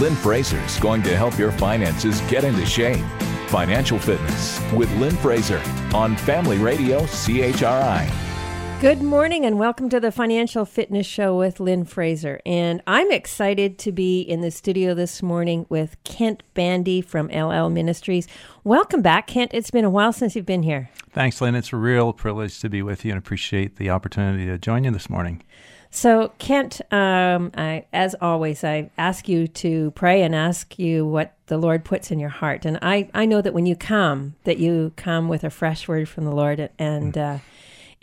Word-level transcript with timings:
Lynn 0.00 0.16
Fraser 0.16 0.58
is 0.58 0.80
going 0.80 1.02
to 1.04 1.16
help 1.16 1.38
your 1.38 1.52
finances 1.52 2.20
get 2.22 2.42
into 2.42 2.66
shape. 2.66 3.04
Financial 3.46 3.96
Fitness 3.96 4.60
with 4.72 4.92
Lynn 4.96 5.14
Fraser 5.14 5.62
on 5.94 6.16
Family 6.16 6.58
Radio 6.58 7.02
CHRI. 7.02 8.12
Good 8.80 9.02
morning 9.02 9.46
and 9.46 9.56
welcome 9.56 9.88
to 9.90 10.00
the 10.00 10.10
Financial 10.10 10.64
Fitness 10.64 11.06
Show 11.06 11.38
with 11.38 11.60
Lynn 11.60 11.84
Fraser. 11.84 12.40
And 12.44 12.82
I'm 12.88 13.12
excited 13.12 13.78
to 13.78 13.92
be 13.92 14.20
in 14.20 14.40
the 14.40 14.50
studio 14.50 14.94
this 14.94 15.22
morning 15.22 15.64
with 15.68 15.96
Kent 16.02 16.42
Bandy 16.54 17.00
from 17.00 17.28
Ellel 17.28 17.72
Ministries. 17.72 18.26
Welcome 18.64 19.00
back, 19.00 19.28
Kent. 19.28 19.52
It's 19.54 19.70
been 19.70 19.84
a 19.84 19.90
while 19.90 20.12
since 20.12 20.34
you've 20.34 20.44
been 20.44 20.64
here. 20.64 20.90
Thanks, 21.10 21.40
Lynn. 21.40 21.54
It's 21.54 21.72
a 21.72 21.76
real 21.76 22.12
privilege 22.12 22.58
to 22.60 22.68
be 22.68 22.82
with 22.82 23.04
you 23.04 23.12
and 23.12 23.18
appreciate 23.18 23.76
the 23.76 23.90
opportunity 23.90 24.46
to 24.46 24.58
join 24.58 24.82
you 24.82 24.90
this 24.90 25.08
morning. 25.08 25.44
So, 25.94 26.32
Kent, 26.38 26.80
um, 26.92 27.52
I, 27.56 27.84
as 27.92 28.16
always, 28.20 28.64
I 28.64 28.90
ask 28.98 29.28
you 29.28 29.46
to 29.46 29.92
pray 29.92 30.22
and 30.22 30.34
ask 30.34 30.76
you 30.76 31.06
what 31.06 31.34
the 31.46 31.56
Lord 31.56 31.84
puts 31.84 32.10
in 32.10 32.18
your 32.18 32.30
heart. 32.30 32.64
And 32.64 32.80
I, 32.82 33.08
I 33.14 33.26
know 33.26 33.40
that 33.40 33.54
when 33.54 33.64
you 33.64 33.76
come, 33.76 34.34
that 34.42 34.58
you 34.58 34.92
come 34.96 35.28
with 35.28 35.44
a 35.44 35.50
fresh 35.50 35.86
word 35.86 36.08
from 36.08 36.24
the 36.24 36.32
Lord 36.32 36.68
and. 36.78 37.14
Mm. 37.14 37.36
Uh, 37.36 37.38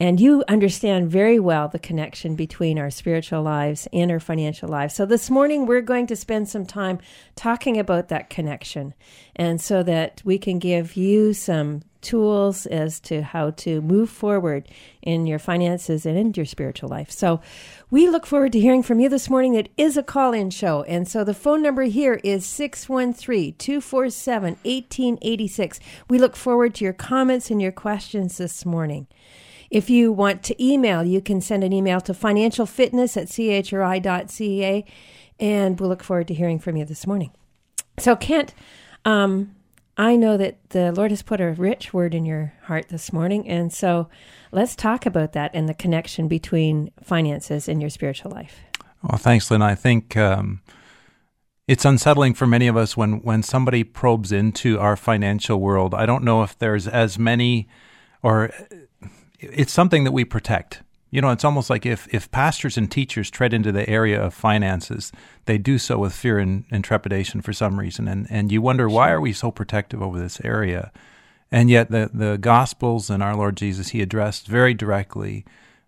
and 0.02 0.20
you 0.20 0.44
understand 0.48 1.12
very 1.12 1.40
well 1.40 1.68
the 1.68 1.78
connection 1.78 2.36
between 2.36 2.80
our 2.80 2.90
spiritual 2.90 3.44
lives 3.44 3.88
and 3.94 4.10
our 4.10 4.20
financial 4.20 4.68
lives. 4.68 4.96
So 4.96 5.06
this 5.06 5.30
morning 5.30 5.68
we're 5.68 5.82
going 5.82 6.08
to 6.08 6.16
spend 6.16 6.50
some 6.50 6.66
time 6.66 6.98
talking 7.36 7.78
about 7.78 8.08
that 8.08 8.28
connection. 8.28 8.96
And 9.36 9.62
so 9.62 9.84
that 9.84 10.24
we 10.26 10.40
can 10.40 10.58
give 10.58 10.96
you 10.96 11.36
some 11.36 11.84
tools 12.02 12.66
as 12.66 13.00
to 13.02 13.22
how 13.22 13.52
to 13.52 13.80
move 13.82 14.10
forward 14.10 14.68
in 15.04 15.28
your 15.28 15.38
finances 15.38 16.04
and 16.08 16.18
in 16.18 16.34
your 16.34 16.48
spiritual 16.48 16.90
life. 16.90 17.12
So 17.12 17.40
we 17.92 18.10
look 18.10 18.26
forward 18.26 18.54
to 18.54 18.60
hearing 18.60 18.82
from 18.82 19.00
you 19.00 19.08
this 19.08 19.30
morning. 19.30 19.54
It 19.54 19.70
is 19.78 19.98
a 19.98 20.04
call 20.04 20.34
in 20.34 20.50
show. 20.50 20.82
And 20.82 21.08
so 21.08 21.24
the 21.24 21.36
phone 21.36 21.62
number 21.62 21.84
here 21.84 22.20
is 22.24 22.44
613 22.48 23.54
247 23.54 24.54
1886. 24.64 25.80
We 26.10 26.18
look 26.18 26.36
forward 26.36 26.74
to 26.74 26.86
your 26.86 26.94
comments 26.94 27.52
and 27.52 27.62
your 27.62 27.72
questions 27.72 28.40
this 28.40 28.66
morning. 28.66 29.06
If 29.72 29.90
you 29.90 30.12
want 30.12 30.44
to 30.44 30.64
email, 30.64 31.02
you 31.02 31.22
can 31.22 31.40
send 31.40 31.64
an 31.64 31.72
email 31.72 32.02
to 32.02 32.12
financialfitness 32.12 33.16
at 33.16 33.28
chri.ca, 33.30 34.86
and 35.40 35.80
we'll 35.80 35.90
look 35.90 36.04
forward 36.04 36.28
to 36.28 36.34
hearing 36.34 36.60
from 36.60 36.76
you 36.76 36.84
this 36.84 37.08
morning. 37.08 37.32
So, 37.98 38.18
Kent, 38.18 38.54
um, 39.06 39.56
I 39.96 40.18
know 40.18 40.36
that 40.36 40.58
the 40.72 40.92
Lord 40.92 41.12
has 41.12 41.22
put 41.22 41.40
a 41.40 41.52
rich 41.52 41.94
word 41.94 42.14
in 42.14 42.26
your 42.26 42.54
heart 42.64 42.90
this 42.90 43.14
morning, 43.14 43.48
and 43.48 43.72
so 43.72 44.10
let's 44.52 44.76
talk 44.76 45.06
about 45.06 45.32
that 45.34 45.52
and 45.54 45.70
the 45.70 45.74
connection 45.74 46.28
between 46.28 46.92
finances 47.02 47.70
and 47.70 47.80
your 47.80 47.90
spiritual 47.90 48.32
life. 48.32 48.60
Well, 49.02 49.18
thanks, 49.18 49.50
Lynn. 49.50 49.62
I 49.62 49.76
think 49.76 50.18
um, 50.18 50.62
it's 51.66 51.86
unsettling 51.86 52.34
for 52.34 52.46
many 52.46 52.68
of 52.68 52.76
us 52.76 52.98
when 52.98 53.22
when 53.22 53.42
somebody 53.42 53.86
probes 53.86 54.34
into 54.34 54.78
our 54.80 54.98
financial 54.98 55.62
world. 55.62 55.94
I 55.94 56.06
don't 56.06 56.26
know 56.26 56.44
if 56.44 56.60
there's 56.60 56.90
as 56.90 57.18
many 57.18 57.70
or 58.22 58.52
it's 59.42 59.74
something 59.74 60.04
that 60.04 60.12
we 60.12 60.24
protect. 60.24 60.84
You 61.10 61.20
know, 61.20 61.32
it's 61.32 61.44
almost 61.44 61.70
like 61.70 61.86
if, 61.86 62.08
if 62.14 62.32
pastors 62.32 62.78
and 62.78 62.90
teachers 62.90 63.30
tread 63.30 63.54
into 63.54 63.74
the 63.74 63.90
area 63.90 64.22
of 64.22 64.34
finances, 64.34 65.12
they 65.46 65.58
do 65.58 65.78
so 65.78 65.98
with 65.98 66.14
fear 66.14 66.40
and, 66.40 66.64
and 66.72 66.84
trepidation 66.84 67.42
for 67.42 67.52
some 67.52 67.78
reason. 67.78 68.08
And, 68.08 68.28
and 68.30 68.50
you 68.50 68.62
wonder, 68.62 68.88
why 68.88 69.12
are 69.12 69.20
we 69.20 69.34
so 69.34 69.52
protective 69.52 70.02
over 70.02 70.18
this 70.18 70.40
area? 70.46 70.92
And 71.52 71.70
yet, 71.70 71.92
the, 71.92 72.10
the 72.14 72.38
Gospels 72.38 73.10
and 73.10 73.22
our 73.22 73.36
Lord 73.36 73.58
Jesus, 73.58 73.90
he 73.90 74.02
addressed 74.02 74.48
very 74.48 74.74
directly 74.74 75.44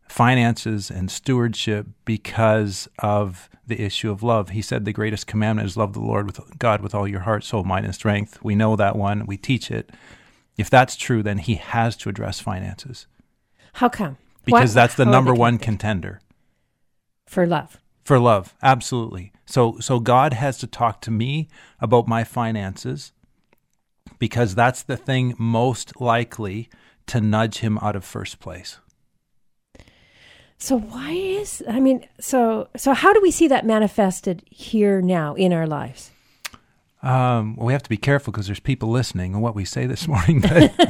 finances 0.09 0.91
and 0.91 1.09
stewardship 1.09 1.87
because 2.03 2.89
of 2.99 3.49
the 3.65 3.81
issue 3.81 4.11
of 4.11 4.23
love. 4.23 4.49
He 4.49 4.61
said 4.61 4.83
the 4.83 4.91
greatest 4.91 5.25
commandment 5.25 5.67
is 5.67 5.77
love 5.77 5.93
the 5.93 6.01
Lord 6.01 6.25
with 6.25 6.59
God 6.59 6.81
with 6.81 6.93
all 6.93 7.07
your 7.07 7.21
heart, 7.21 7.45
soul, 7.45 7.63
mind, 7.63 7.85
and 7.85 7.95
strength. 7.95 8.43
We 8.43 8.55
know 8.55 8.75
that 8.75 8.97
one, 8.97 9.25
we 9.25 9.37
teach 9.37 9.71
it. 9.71 9.89
If 10.57 10.69
that's 10.69 10.97
true, 10.97 11.23
then 11.23 11.37
he 11.37 11.55
has 11.55 11.95
to 11.97 12.09
address 12.09 12.41
finances. 12.41 13.07
How 13.73 13.89
come? 13.89 14.17
Because 14.45 14.73
that's 14.73 14.95
the 14.95 15.05
number 15.05 15.33
one 15.33 15.57
contender. 15.57 16.19
For 17.25 17.47
love. 17.47 17.79
For 18.03 18.19
love, 18.19 18.55
absolutely. 18.61 19.31
So 19.45 19.77
so 19.79 19.99
God 19.99 20.33
has 20.33 20.57
to 20.59 20.67
talk 20.67 21.01
to 21.01 21.11
me 21.11 21.47
about 21.79 22.07
my 22.07 22.23
finances 22.23 23.11
because 24.19 24.55
that's 24.55 24.83
the 24.83 24.97
thing 24.97 25.33
most 25.37 25.99
likely 25.99 26.69
to 27.07 27.21
nudge 27.21 27.57
him 27.59 27.77
out 27.79 27.95
of 27.95 28.03
first 28.03 28.39
place. 28.39 28.79
So 30.57 30.79
why 30.79 31.11
is 31.11 31.63
I 31.67 31.79
mean 31.79 32.07
so 32.19 32.67
so 32.75 32.93
how 32.93 33.13
do 33.13 33.21
we 33.21 33.31
see 33.31 33.47
that 33.47 33.65
manifested 33.65 34.43
here 34.49 35.01
now 35.01 35.33
in 35.35 35.53
our 35.53 35.67
lives? 35.67 36.11
Um, 37.01 37.57
well, 37.57 37.67
we 37.67 37.73
have 37.73 37.83
to 37.83 37.89
be 37.89 37.97
careful 37.97 38.31
because 38.31 38.47
there's 38.47 38.61
people 38.61 38.89
listening 38.89 39.33
and 39.33 39.43
what 39.43 39.55
we 39.55 39.65
say 39.65 39.85
this 39.85 40.07
morning. 40.13 40.41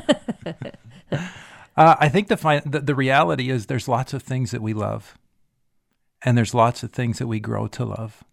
Uh, 1.76 1.96
I 2.00 2.10
think 2.10 2.28
the, 2.28 2.38
fi- 2.38 2.60
the 2.60 2.80
the 2.80 2.96
reality 2.96 3.50
is 3.50 3.66
there's 3.66 3.88
lots 3.88 4.14
of 4.14 4.24
things 4.24 4.52
that 4.52 4.62
we 4.62 4.74
love, 4.74 5.18
and 6.22 6.38
there's 6.38 6.54
lots 6.54 6.84
of 6.84 6.92
things 6.92 7.20
that 7.20 7.28
we 7.28 7.40
grow 7.40 7.68
to 7.68 7.86
love. 7.86 8.24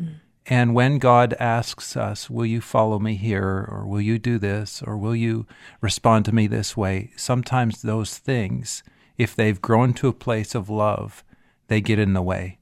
Mm. 0.00 0.14
And 0.46 0.74
when 0.74 0.98
God 0.98 1.34
asks 1.38 1.96
us, 1.96 2.28
"Will 2.28 2.46
you 2.46 2.60
follow 2.60 2.98
me 2.98 3.14
here?" 3.14 3.66
or 3.68 3.86
"Will 3.86 4.00
you 4.00 4.18
do 4.18 4.38
this?" 4.38 4.82
or 4.82 4.96
"Will 4.96 5.14
you 5.14 5.46
respond 5.80 6.24
to 6.24 6.34
me 6.34 6.46
this 6.46 6.76
way?" 6.76 7.10
Sometimes 7.16 7.82
those 7.82 8.18
things, 8.18 8.82
if 9.16 9.36
they've 9.36 9.60
grown 9.60 9.92
to 9.94 10.08
a 10.08 10.12
place 10.12 10.54
of 10.54 10.68
love, 10.70 11.22
they 11.68 11.80
get 11.80 11.98
in 11.98 12.14
the 12.14 12.22
way. 12.22 12.58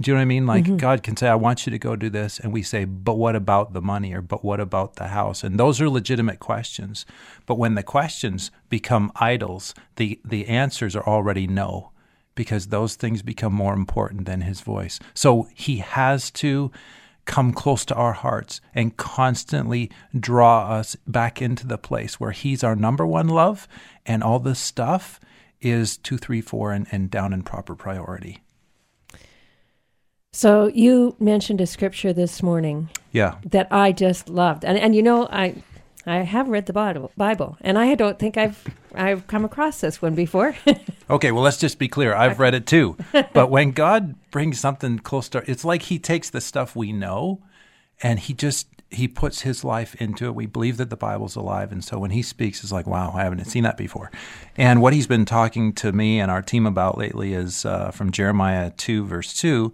Do 0.00 0.10
you 0.10 0.14
know 0.14 0.18
what 0.18 0.22
I 0.22 0.26
mean? 0.26 0.46
Like 0.46 0.64
mm-hmm. 0.64 0.76
God 0.76 1.02
can 1.02 1.16
say, 1.16 1.28
I 1.28 1.34
want 1.34 1.66
you 1.66 1.70
to 1.70 1.78
go 1.78 1.96
do 1.96 2.10
this. 2.10 2.38
And 2.38 2.52
we 2.52 2.62
say, 2.62 2.84
but 2.84 3.14
what 3.14 3.36
about 3.36 3.72
the 3.72 3.82
money 3.82 4.12
or 4.12 4.22
but 4.22 4.44
what 4.44 4.60
about 4.60 4.96
the 4.96 5.08
house? 5.08 5.42
And 5.42 5.58
those 5.58 5.80
are 5.80 5.88
legitimate 5.88 6.40
questions. 6.40 7.06
But 7.46 7.58
when 7.58 7.74
the 7.74 7.82
questions 7.82 8.50
become 8.68 9.12
idols, 9.16 9.74
the, 9.96 10.20
the 10.24 10.46
answers 10.46 10.94
are 10.94 11.06
already 11.06 11.46
no, 11.46 11.92
because 12.34 12.68
those 12.68 12.94
things 12.94 13.22
become 13.22 13.52
more 13.52 13.74
important 13.74 14.26
than 14.26 14.42
his 14.42 14.60
voice. 14.60 15.00
So 15.14 15.48
he 15.54 15.78
has 15.78 16.30
to 16.32 16.70
come 17.24 17.52
close 17.52 17.84
to 17.84 17.94
our 17.94 18.14
hearts 18.14 18.60
and 18.74 18.96
constantly 18.96 19.90
draw 20.18 20.70
us 20.70 20.96
back 21.06 21.42
into 21.42 21.66
the 21.66 21.76
place 21.76 22.18
where 22.18 22.30
he's 22.30 22.64
our 22.64 22.74
number 22.74 23.06
one 23.06 23.28
love 23.28 23.68
and 24.06 24.22
all 24.22 24.38
this 24.38 24.58
stuff 24.58 25.20
is 25.60 25.96
two, 25.96 26.16
three, 26.16 26.40
four, 26.40 26.72
and, 26.72 26.86
and 26.90 27.10
down 27.10 27.32
in 27.32 27.42
proper 27.42 27.74
priority. 27.74 28.40
So 30.32 30.66
you 30.68 31.16
mentioned 31.18 31.60
a 31.60 31.66
scripture 31.66 32.12
this 32.12 32.42
morning. 32.42 32.90
Yeah. 33.12 33.36
That 33.44 33.68
I 33.70 33.92
just 33.92 34.28
loved. 34.28 34.64
And 34.64 34.78
and 34.78 34.94
you 34.94 35.02
know, 35.02 35.26
I 35.30 35.62
I 36.06 36.18
have 36.18 36.48
read 36.48 36.66
the 36.66 36.72
Bible, 36.72 37.12
Bible, 37.16 37.56
and 37.60 37.78
I 37.78 37.94
don't 37.94 38.18
think 38.18 38.36
I've 38.36 38.62
I've 38.94 39.26
come 39.26 39.44
across 39.44 39.80
this 39.80 40.02
one 40.02 40.14
before. 40.14 40.54
okay, 41.10 41.32
well, 41.32 41.42
let's 41.42 41.58
just 41.58 41.78
be 41.78 41.88
clear. 41.88 42.14
I've 42.14 42.40
read 42.40 42.54
it 42.54 42.66
too. 42.66 42.96
But 43.32 43.50
when 43.50 43.72
God 43.72 44.14
brings 44.30 44.58
something 44.58 44.98
close 44.98 45.28
to, 45.30 45.48
it's 45.50 45.64
like 45.64 45.82
He 45.82 45.98
takes 45.98 46.30
the 46.30 46.40
stuff 46.40 46.76
we 46.76 46.92
know, 46.92 47.42
and 48.02 48.18
He 48.18 48.34
just 48.34 48.68
He 48.90 49.08
puts 49.08 49.42
His 49.42 49.64
life 49.64 49.94
into 49.96 50.26
it. 50.26 50.34
We 50.34 50.46
believe 50.46 50.76
that 50.76 50.90
the 50.90 50.96
Bible's 50.96 51.36
alive, 51.36 51.72
and 51.72 51.82
so 51.84 51.98
when 51.98 52.10
He 52.10 52.22
speaks, 52.22 52.62
it's 52.62 52.72
like, 52.72 52.86
wow, 52.86 53.12
I 53.14 53.24
haven't 53.24 53.44
seen 53.46 53.64
that 53.64 53.76
before. 53.76 54.10
And 54.56 54.82
what 54.82 54.92
He's 54.92 55.06
been 55.06 55.24
talking 55.24 55.72
to 55.74 55.92
me 55.92 56.20
and 56.20 56.30
our 56.30 56.42
team 56.42 56.66
about 56.66 56.98
lately 56.98 57.34
is 57.34 57.64
uh, 57.64 57.90
from 57.92 58.10
Jeremiah 58.10 58.70
two, 58.70 59.04
verse 59.04 59.32
two 59.32 59.72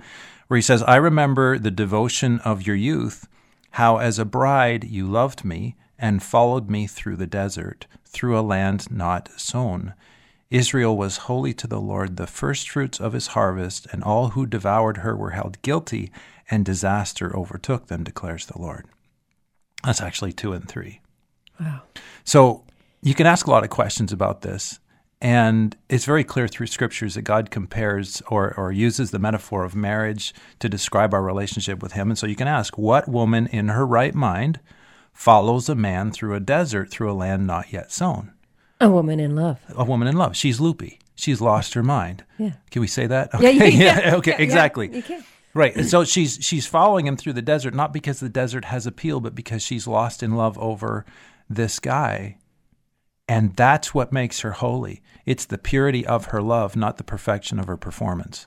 where 0.55 0.59
he 0.59 0.63
says, 0.63 0.85
I 0.85 0.95
remember 0.95 1.59
the 1.59 1.73
devotion 1.73 2.39
of 2.45 2.65
your 2.65 2.77
youth, 2.77 3.27
how 3.73 3.97
as 3.97 4.21
a 4.21 4.25
bride 4.25 4.85
you 4.85 5.05
loved 5.05 5.45
me 5.45 5.75
and 5.99 6.23
followed 6.23 6.71
me 6.71 6.87
through 6.87 7.17
the 7.17 7.27
desert, 7.27 7.89
through 8.05 8.39
a 8.39 8.41
land 8.41 8.89
not 8.89 9.29
sown. 9.37 9.95
Israel 10.51 10.97
was 10.97 11.17
holy 11.27 11.55
to 11.55 11.67
the 11.67 11.81
Lord, 11.81 12.17
the 12.17 12.29
firstfruits 12.29 13.01
of 13.01 13.15
his 13.15 13.27
harvest, 13.27 13.89
and 13.91 14.05
all 14.05 14.29
who 14.29 14.47
devoured 14.47 14.99
her 14.99 15.17
were 15.17 15.31
held 15.31 15.61
guilty, 15.63 16.13
and 16.49 16.65
disaster 16.65 17.37
overtook 17.37 17.89
them, 17.89 18.05
declares 18.05 18.47
the 18.47 18.61
Lord. 18.63 18.87
That's 19.83 20.01
actually 20.01 20.35
two 20.35 20.53
and 20.53 20.69
three. 20.69 21.01
Wow. 21.59 21.83
So 22.23 22.63
you 23.03 23.17
can 23.17 23.27
ask 23.27 23.49
a 23.49 23.51
lot 23.51 23.65
of 23.65 23.71
questions 23.71 24.13
about 24.13 24.43
this. 24.43 24.79
And 25.25 25.75
it's 25.89 26.05
very 26.05 26.23
clear 26.23 26.47
through 26.47 26.67
scriptures 26.67 27.15
that 27.15 27.23
God 27.23 27.51
compares 27.51 28.21
or, 28.29 28.53
or 28.59 28.71
uses 28.71 29.11
the 29.11 29.19
metaphor 29.19 29.65
of 29.65 29.75
marriage 29.75 30.35
to 30.59 30.69
describe 30.69 31.15
our 31.15 31.23
relationship 31.23 31.83
with 31.83 31.93
Him. 31.93 32.11
And 32.11 32.19
so 32.19 32.27
you 32.27 32.37
can 32.37 32.47
ask, 32.47 32.77
what 32.77 33.09
woman 33.09 33.47
in 33.47 33.69
her 33.69 33.87
right 33.87 34.15
mind 34.15 34.61
follows 35.15 35.71
a 35.71 35.75
man 35.75 36.13
through 36.13 36.35
a 36.35 36.41
desert, 36.41 36.91
through 36.91 37.11
a 37.11 37.15
land 37.15 37.47
not 37.47 37.73
yet 37.73 37.91
sown? 37.91 38.35
A 38.83 38.91
woman 38.91 39.19
in 39.19 39.35
love. 39.35 39.61
A 39.75 39.83
woman 39.83 40.09
in 40.09 40.17
love. 40.17 40.37
She's 40.37 40.61
loopy. 40.61 40.99
She's 41.15 41.41
lost 41.41 41.73
her 41.73 41.83
mind. 41.83 42.23
Yeah. 42.37 42.53
Can 42.71 42.83
we 42.83 42.87
say 42.87 43.07
that? 43.07 43.35
Okay. 43.35 43.53
Yeah, 43.53 43.65
yeah. 43.65 44.01
yeah. 44.09 44.17
okay, 44.17 44.33
yeah, 44.33 44.43
exactly. 44.43 44.95
You 44.95 45.03
can. 45.03 45.25
Right. 45.55 45.75
And 45.75 45.89
so 45.89 46.05
she's 46.05 46.39
she's 46.43 46.67
following 46.67 47.07
him 47.07 47.17
through 47.17 47.33
the 47.33 47.41
desert, 47.41 47.73
not 47.73 47.95
because 47.95 48.21
the 48.21 48.29
desert 48.29 48.67
has 48.67 48.87
appeal, 48.87 49.21
but 49.21 49.35
because 49.35 49.63
she's 49.63 49.87
lost 49.87 50.23
in 50.23 50.37
love 50.37 50.59
over 50.59 51.07
this 51.49 51.79
guy. 51.79 52.37
And 53.29 53.57
that's 53.57 53.95
what 53.95 54.13
makes 54.13 54.41
her 54.41 54.53
holy. 54.53 55.03
It's 55.25 55.47
the 55.47 55.59
purity 55.59 56.07
of 56.07 56.27
her 56.27 56.43
love, 56.43 56.77
not 56.77 56.99
the 56.99 57.05
perfection 57.05 57.59
of 57.59 57.67
her 57.67 57.77
performance. 57.77 58.47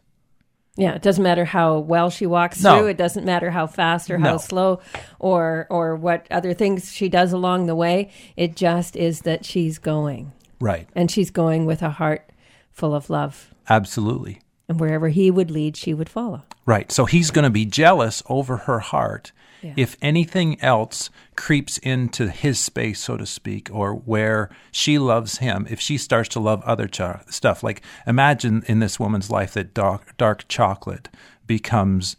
Yeah, 0.75 0.93
it 0.93 1.01
doesn't 1.01 1.23
matter 1.23 1.45
how 1.45 1.79
well 1.79 2.11
she 2.11 2.27
walks 2.27 2.61
No. 2.63 2.77
through. 2.77 2.87
It 2.89 2.97
doesn't 2.97 3.25
matter 3.25 3.49
how 3.49 3.65
fast 3.65 4.11
or 4.11 4.19
how 4.19 4.33
No. 4.33 4.37
slow 4.37 4.79
or 5.17 5.65
or 5.71 5.95
what 5.95 6.27
other 6.29 6.53
things 6.53 6.91
she 6.93 7.09
does 7.09 7.33
along 7.33 7.65
the 7.65 7.73
way. 7.75 8.11
It 8.35 8.55
just 8.55 8.95
is 8.95 9.21
that 9.21 9.43
she's 9.43 9.79
going. 9.79 10.33
Right. 10.59 10.87
And 10.95 11.09
she's 11.09 11.31
going 11.31 11.65
with 11.65 11.81
a 11.81 11.89
heart 11.89 12.29
full 12.71 12.93
of 12.93 13.09
love. 13.09 13.51
Absolutely. 13.67 14.39
And 14.69 14.79
wherever 14.79 15.07
he 15.09 15.31
would 15.31 15.49
lead, 15.49 15.77
she 15.77 15.93
would 15.93 16.09
follow. 16.09 16.43
Right. 16.65 16.91
So 16.91 17.05
he's 17.05 17.31
going 17.31 17.43
to 17.43 17.49
be 17.49 17.65
jealous 17.65 18.21
over 18.27 18.57
her 18.57 18.79
heart 18.79 19.31
Yeah. 19.63 19.73
if 19.77 19.95
anything 20.01 20.59
else 20.61 21.09
creeps 21.37 21.77
into 21.77 22.27
his 22.29 22.59
space, 22.59 22.99
so 22.99 23.15
to 23.15 23.25
speak, 23.25 23.69
or 23.71 23.93
where 23.93 24.49
she 24.71 24.99
loves 24.99 25.37
him. 25.37 25.65
If 25.69 25.79
she 25.79 25.97
starts 25.97 26.27
to 26.29 26.39
love 26.41 26.61
other 26.63 26.87
cho- 26.87 27.21
stuff, 27.29 27.63
like 27.63 27.81
imagine 28.05 28.63
in 28.67 28.79
this 28.79 28.99
woman's 28.99 29.29
life 29.31 29.53
that 29.53 29.73
dark, 29.73 30.17
dark 30.17 30.45
chocolate 30.49 31.07
becomes 31.45 32.17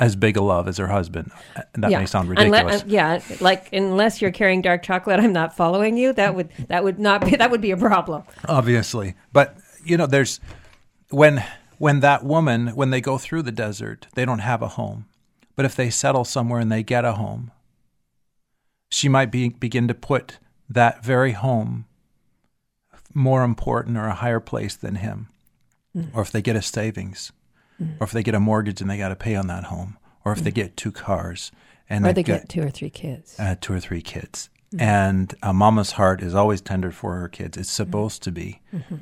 as 0.00 0.14
big 0.16 0.36
a 0.36 0.42
love 0.42 0.66
as 0.68 0.78
her 0.78 0.88
husband. 0.88 1.30
Uh, 1.56 1.62
That 1.74 1.90
may 1.92 2.06
sound 2.06 2.28
Unle- 2.28 2.36
ridiculous. 2.50 2.82
uh, 2.82 2.84
yeah, 2.88 3.20
like 3.40 3.72
unless 3.72 4.20
you're 4.20 4.30
carrying 4.32 4.62
dark 4.62 4.82
chocolate, 4.82 5.20
I'm 5.20 5.32
not 5.32 5.56
following 5.56 5.96
you. 5.96 6.12
That 6.12 6.34
would 6.34 6.50
that 6.68 6.82
would 6.84 6.98
not 6.98 7.24
be 7.24 7.36
that 7.36 7.50
would 7.52 7.60
be 7.60 7.70
a 7.70 7.76
problem. 7.76 8.22
obviously 8.48 9.14
but 9.32 9.56
you 9.84 9.96
know 9.96 10.06
there's 10.06 10.38
when 11.10 11.42
when 11.78 12.00
that 12.00 12.24
woman 12.24 12.68
when 12.68 12.90
they 12.90 13.00
go 13.00 13.18
through 13.18 13.42
the 13.42 13.52
desert 13.52 14.06
they 14.14 14.24
don't 14.24 14.40
have 14.40 14.62
a 14.62 14.68
home 14.68 15.06
but 15.56 15.64
if 15.64 15.74
they 15.74 15.90
settle 15.90 16.24
somewhere 16.24 16.60
and 16.60 16.70
they 16.70 16.82
get 16.82 17.04
a 17.04 17.12
home 17.12 17.50
she 18.90 19.08
might 19.08 19.30
be, 19.30 19.50
begin 19.50 19.86
to 19.86 19.94
put 19.94 20.38
that 20.68 21.04
very 21.04 21.32
home 21.32 21.86
more 23.14 23.42
important 23.42 23.96
or 23.96 24.06
a 24.06 24.14
higher 24.14 24.40
place 24.40 24.76
than 24.76 24.96
him 24.96 25.28
mm. 25.96 26.08
or 26.12 26.22
if 26.22 26.30
they 26.30 26.42
get 26.42 26.56
a 26.56 26.62
savings 26.62 27.32
mm. 27.80 28.00
or 28.00 28.04
if 28.04 28.12
they 28.12 28.22
get 28.22 28.34
a 28.34 28.40
mortgage 28.40 28.80
and 28.80 28.90
they 28.90 28.98
got 28.98 29.08
to 29.08 29.16
pay 29.16 29.34
on 29.34 29.46
that 29.46 29.64
home 29.64 29.96
or 30.24 30.32
if 30.32 30.40
they 30.40 30.50
mm. 30.50 30.54
get 30.54 30.76
two 30.76 30.92
cars 30.92 31.50
and 31.88 32.06
Or 32.06 32.12
they 32.12 32.22
get 32.22 32.48
two 32.48 32.62
or 32.62 32.70
three 32.70 32.90
kids. 32.90 33.36
uh, 33.38 33.56
two 33.60 33.72
or 33.72 33.80
three 33.80 34.02
kids. 34.02 34.50
And 34.78 35.34
a 35.42 35.54
mama's 35.54 35.92
heart 35.92 36.22
is 36.22 36.34
always 36.34 36.60
tender 36.60 36.90
for 36.90 37.14
her 37.16 37.28
kids. 37.28 37.56
It's 37.56 37.70
mm-hmm. 37.70 37.76
supposed 37.76 38.22
to 38.24 38.30
be. 38.30 38.60
Mm-hmm. 38.74 38.96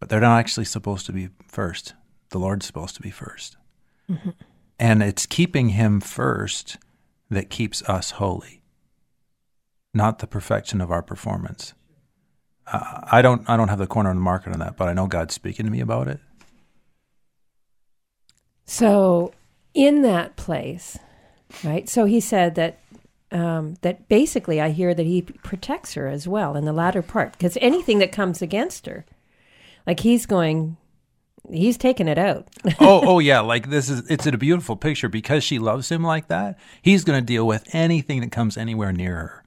But 0.00 0.08
they're 0.08 0.20
not 0.20 0.38
actually 0.38 0.64
supposed 0.64 1.06
to 1.06 1.12
be 1.12 1.28
first. 1.46 1.94
The 2.32 2.38
Lord's 2.38 2.66
supposed 2.66 2.96
to 2.96 3.02
be 3.02 3.10
1st 3.10 3.56
And 4.78 5.02
it's 5.02 5.26
keeping 5.26 5.70
him 5.70 6.00
first 6.00 6.76
that 7.30 7.48
keeps 7.48 7.82
us 7.88 8.12
holy, 8.12 8.62
not 9.94 10.18
the 10.18 10.26
perfection 10.26 10.80
of 10.80 10.90
our 10.90 11.02
performance. 11.02 11.72
Uh, 12.66 13.00
I 13.10 13.22
don't 13.22 13.48
I 13.48 13.56
don't 13.56 13.68
have 13.68 13.78
the 13.78 13.86
corner 13.86 14.10
on 14.10 14.16
the 14.16 14.22
market 14.22 14.52
on 14.52 14.58
that, 14.58 14.76
but 14.76 14.88
I 14.88 14.92
know 14.92 15.06
God's 15.06 15.34
speaking 15.34 15.64
to 15.66 15.72
me 15.72 15.80
about 15.80 16.08
it. 16.08 16.20
So, 18.64 19.32
in 19.74 20.02
that 20.02 20.36
place, 20.36 20.98
right? 21.64 21.88
So 21.88 22.04
he 22.04 22.20
said 22.20 22.54
that 22.54 22.78
um, 23.30 23.76
that 23.80 24.08
basically, 24.08 24.60
I 24.60 24.70
hear 24.70 24.94
that 24.94 25.06
he 25.06 25.22
protects 25.22 25.94
her 25.94 26.06
as 26.06 26.28
well 26.28 26.54
in 26.54 26.64
the 26.64 26.72
latter 26.72 27.02
part, 27.02 27.32
because 27.32 27.56
anything 27.60 27.98
that 27.98 28.12
comes 28.12 28.42
against 28.42 28.86
her, 28.86 29.06
like 29.86 30.00
he's 30.00 30.26
going, 30.26 30.76
he's 31.50 31.76
taking 31.78 32.08
it 32.08 32.18
out. 32.18 32.48
oh, 32.80 33.02
oh 33.06 33.18
yeah, 33.30 33.40
like 33.40 33.70
this 33.70 33.88
is 33.88 34.08
it's 34.10 34.26
a 34.26 34.36
beautiful 34.36 34.76
picture 34.76 35.08
because 35.08 35.42
she 35.44 35.58
loves 35.58 35.90
him 35.90 36.02
like 36.02 36.28
that. 36.28 36.58
He's 36.82 37.04
going 37.04 37.20
to 37.20 37.24
deal 37.26 37.46
with 37.46 37.66
anything 37.74 38.20
that 38.20 38.32
comes 38.32 38.56
anywhere 38.56 38.92
near 38.92 39.14
her. 39.16 39.44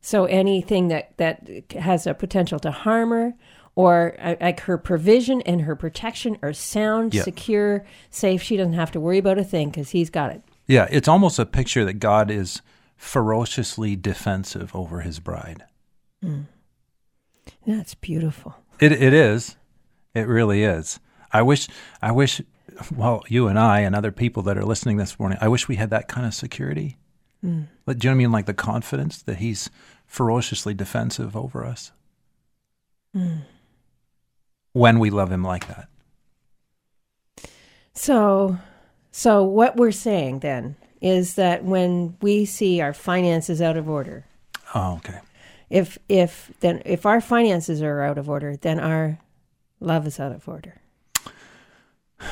so 0.00 0.24
anything 0.26 0.88
that 0.88 1.16
that 1.18 1.48
has 1.78 2.06
a 2.06 2.14
potential 2.14 2.58
to 2.60 2.70
harm 2.70 3.10
her. 3.10 3.34
Or 3.76 4.14
uh, 4.20 4.36
like 4.40 4.60
her 4.60 4.78
provision 4.78 5.40
and 5.40 5.62
her 5.62 5.74
protection 5.74 6.38
are 6.42 6.52
sound, 6.52 7.12
Yeah. 7.12 7.22
secure, 7.24 7.84
safe. 8.08 8.40
She 8.40 8.56
doesn't 8.56 8.74
have 8.74 8.92
to 8.92 9.00
worry 9.00 9.18
about 9.18 9.36
a 9.36 9.42
thing 9.42 9.70
because 9.70 9.90
he's 9.90 10.10
got 10.10 10.30
it. 10.30 10.42
Yeah, 10.68 10.86
it's 10.92 11.08
almost 11.08 11.40
a 11.40 11.44
picture 11.44 11.84
that 11.84 11.94
God 11.94 12.30
is 12.30 12.62
ferociously 12.96 13.96
defensive 13.96 14.72
over 14.76 15.00
his 15.00 15.18
bride. 15.18 15.64
That's 17.66 17.94
beautiful. 17.94 18.54
It 18.78 18.92
it 18.92 19.12
is. 19.12 19.56
It 20.14 20.28
really 20.28 20.62
is. 20.62 21.00
I 21.32 21.42
wish 21.42 21.68
I 22.00 22.12
wish 22.12 22.40
well, 22.94 23.22
you 23.28 23.48
and 23.48 23.58
I 23.58 23.80
and 23.80 23.94
other 23.94 24.10
people 24.12 24.42
that 24.44 24.58
are 24.58 24.64
listening 24.64 24.96
this 24.96 25.18
morning, 25.18 25.38
I 25.40 25.48
wish 25.48 25.68
we 25.68 25.76
had 25.76 25.90
that 25.90 26.08
kind 26.08 26.26
of 26.26 26.34
security. 26.34 26.96
Mm. 27.44 27.66
Like, 27.86 27.98
do 27.98 28.06
you 28.06 28.10
know 28.10 28.16
what 28.16 28.18
I 28.20 28.24
mean? 28.24 28.32
Like 28.32 28.46
the 28.46 28.54
confidence 28.54 29.22
that 29.22 29.36
he's 29.36 29.70
ferociously 30.06 30.74
defensive 30.74 31.36
over 31.36 31.64
us. 31.64 31.92
Mm. 33.14 33.42
When 34.72 34.98
we 34.98 35.10
love 35.10 35.30
him 35.30 35.44
like 35.44 35.68
that. 35.68 35.88
So, 37.92 38.58
so 39.12 39.44
what 39.44 39.76
we're 39.76 39.92
saying 39.92 40.40
then 40.40 40.76
is 41.00 41.34
that 41.34 41.64
when 41.64 42.16
we 42.20 42.44
see 42.44 42.80
our 42.80 42.92
finances 42.92 43.62
out 43.62 43.76
of 43.76 43.88
order, 43.88 44.24
Oh, 44.74 44.94
okay. 44.96 45.20
if 45.70 45.96
if 46.08 46.50
then 46.60 46.82
if 46.84 47.06
our 47.06 47.20
finances 47.20 47.82
are 47.82 48.02
out 48.02 48.18
of 48.18 48.28
order, 48.28 48.56
then 48.56 48.80
our 48.80 49.18
love 49.84 50.06
is 50.06 50.18
out 50.20 50.32
of 50.32 50.48
order. 50.48 50.80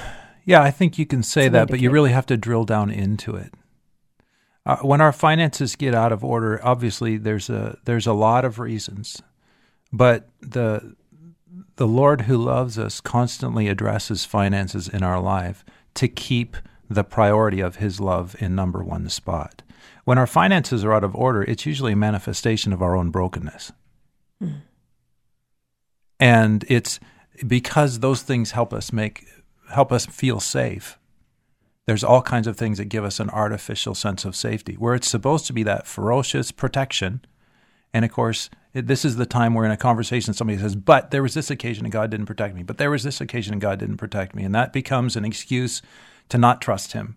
Yeah, 0.45 0.61
I 0.61 0.73
think 0.73 0.99
you 0.99 1.07
can 1.07 1.23
say 1.23 1.47
It's 1.47 1.53
that, 1.53 1.69
but 1.69 1.79
you 1.79 1.93
really 1.93 2.11
have 2.11 2.27
to 2.27 2.37
drill 2.37 2.65
down 2.65 2.91
into 2.91 3.37
it. 3.37 3.55
Uh, 4.67 4.79
when 4.79 5.01
our 5.01 5.13
finances 5.13 5.77
get 5.77 5.95
out 5.95 6.11
of 6.11 6.25
order, 6.25 6.61
obviously 6.65 7.17
there's 7.17 7.49
a 7.49 7.79
there's 7.85 8.09
a 8.09 8.13
lot 8.13 8.45
of 8.45 8.59
reasons, 8.59 9.23
but 9.93 10.29
the 10.41 10.97
the 11.77 11.87
Lord 11.87 12.23
who 12.23 12.37
loves 12.37 12.79
us 12.79 13.01
constantly 13.01 13.69
addresses 13.69 14.25
finances 14.25 14.89
in 14.89 15.03
our 15.03 15.21
life 15.21 15.65
to 15.95 16.09
keep 16.09 16.57
the 16.89 17.05
priority 17.05 17.61
of 17.61 17.77
His 17.77 18.01
love 18.01 18.35
in 18.41 18.55
number 18.55 18.83
one 18.83 19.09
spot. 19.09 19.63
When 20.05 20.19
our 20.19 20.27
finances 20.27 20.85
are 20.85 20.93
out 20.93 21.05
of 21.05 21.15
order, 21.15 21.43
it's 21.43 21.67
usually 21.67 21.93
a 21.93 21.97
manifestation 21.97 22.73
of 22.73 22.83
our 22.83 22.97
own 22.97 23.11
brokenness. 23.11 23.73
Mm. 24.43 24.63
And 26.19 26.65
it's 26.69 27.01
because 27.47 28.01
those 28.01 28.23
things 28.23 28.53
help 28.53 28.73
us 28.73 28.93
make 28.93 29.27
help 29.71 29.93
us 29.93 30.07
feel 30.07 30.41
safe. 30.41 30.99
There's 31.87 32.05
all 32.05 32.23
kinds 32.23 32.47
of 32.47 32.57
things 32.57 32.79
that 32.79 32.85
give 32.87 33.05
us 33.05 33.19
an 33.19 33.31
artificial 33.31 33.95
sense 33.95 34.25
of 34.25 34.37
safety, 34.37 34.75
where 34.75 34.95
it's 34.95 35.11
supposed 35.11 35.47
to 35.47 35.53
be 35.53 35.63
that 35.65 35.87
ferocious 35.87 36.53
protection. 36.53 37.23
And 37.93 38.05
of 38.05 38.13
course, 38.13 38.51
this 38.73 39.05
is 39.05 39.17
the 39.17 39.27
time 39.27 39.55
where 39.55 39.65
in 39.65 39.71
a 39.71 39.77
conversation 39.77 40.33
somebody 40.33 40.59
says, 40.59 40.77
But 40.77 41.11
there 41.11 41.23
was 41.23 41.35
this 41.35 41.51
occasion 41.51 41.85
and 41.85 41.93
God 41.93 42.11
didn't 42.11 42.27
protect 42.27 42.55
me. 42.55 42.63
But 42.63 42.79
there 42.79 42.91
was 42.91 43.03
this 43.03 43.21
occasion 43.21 43.55
and 43.55 43.61
God 43.61 43.81
didn't 43.81 43.97
protect 43.97 44.35
me. 44.35 44.45
And 44.45 44.55
that 44.55 44.73
becomes 44.73 45.17
an 45.17 45.25
excuse 45.25 45.83
to 46.29 46.39
not 46.39 46.61
trust 46.61 46.93
Him. 46.93 47.17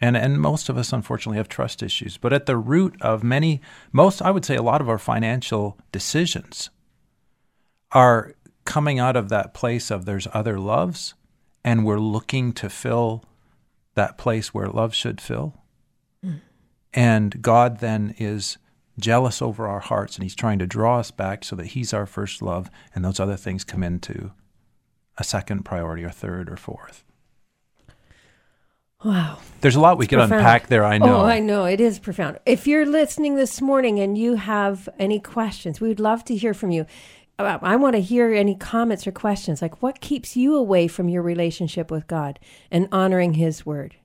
And, 0.00 0.16
and 0.16 0.40
most 0.40 0.68
of 0.68 0.78
us, 0.78 0.92
unfortunately, 0.92 1.38
have 1.38 1.48
trust 1.48 1.82
issues. 1.82 2.16
But 2.16 2.32
at 2.32 2.46
the 2.46 2.56
root 2.56 2.96
of 3.00 3.22
many, 3.22 3.60
most, 3.92 4.22
I 4.22 4.30
would 4.30 4.44
say, 4.44 4.56
a 4.56 4.62
lot 4.62 4.80
of 4.80 4.88
our 4.88 4.98
financial 4.98 5.78
decisions 5.92 6.70
are 7.92 8.34
coming 8.70 9.00
out 9.00 9.16
of 9.16 9.30
that 9.30 9.52
place 9.52 9.90
of 9.90 10.04
there's 10.04 10.28
other 10.32 10.56
loves 10.56 11.14
and 11.64 11.84
we're 11.84 11.98
looking 11.98 12.52
to 12.52 12.70
fill 12.70 13.24
that 13.96 14.16
place 14.16 14.54
where 14.54 14.68
love 14.68 14.94
should 14.94 15.20
fill. 15.20 15.56
And 16.94 17.42
God 17.42 17.80
then 17.80 18.14
is 18.16 18.58
jealous 18.96 19.42
over 19.42 19.66
our 19.66 19.80
hearts 19.80 20.14
and 20.14 20.22
he's 20.22 20.36
trying 20.36 20.60
to 20.60 20.68
draw 20.68 21.00
us 21.00 21.10
back 21.10 21.42
so 21.42 21.56
that 21.56 21.66
he's 21.66 21.92
our 21.92 22.06
first 22.06 22.42
love 22.42 22.70
and 22.94 23.04
those 23.04 23.18
other 23.18 23.36
things 23.36 23.64
come 23.64 23.82
into 23.82 24.30
a 25.18 25.24
second 25.24 25.64
priority 25.64 26.04
or 26.04 26.10
third 26.10 26.48
or 26.48 26.56
fourth. 26.56 27.02
Wow. 29.04 29.38
There's 29.62 29.76
a 29.76 29.80
lot 29.80 29.98
we 29.98 30.06
could 30.06 30.18
profound. 30.18 30.40
unpack 30.40 30.66
there, 30.68 30.84
I 30.84 30.98
know. 30.98 31.22
Oh, 31.22 31.24
I 31.24 31.40
know. 31.40 31.64
It 31.64 31.80
is 31.80 31.98
profound. 31.98 32.38
If 32.46 32.66
you're 32.66 32.86
listening 32.86 33.34
this 33.34 33.60
morning 33.60 33.98
and 33.98 34.16
you 34.16 34.36
have 34.36 34.88
any 34.98 35.18
questions, 35.18 35.80
we 35.80 35.88
would 35.88 36.00
love 36.00 36.24
to 36.26 36.36
hear 36.36 36.54
from 36.54 36.70
you. 36.70 36.86
I 37.44 37.76
want 37.76 37.94
to 37.96 38.00
hear 38.00 38.32
any 38.32 38.54
comments 38.54 39.06
or 39.06 39.12
questions. 39.12 39.62
Like, 39.62 39.82
what 39.82 40.00
keeps 40.00 40.36
you 40.36 40.56
away 40.56 40.88
from 40.88 41.08
your 41.08 41.22
relationship 41.22 41.90
with 41.90 42.06
God 42.06 42.38
and 42.70 42.88
honoring 42.92 43.34
His 43.34 43.64
word, 43.66 43.96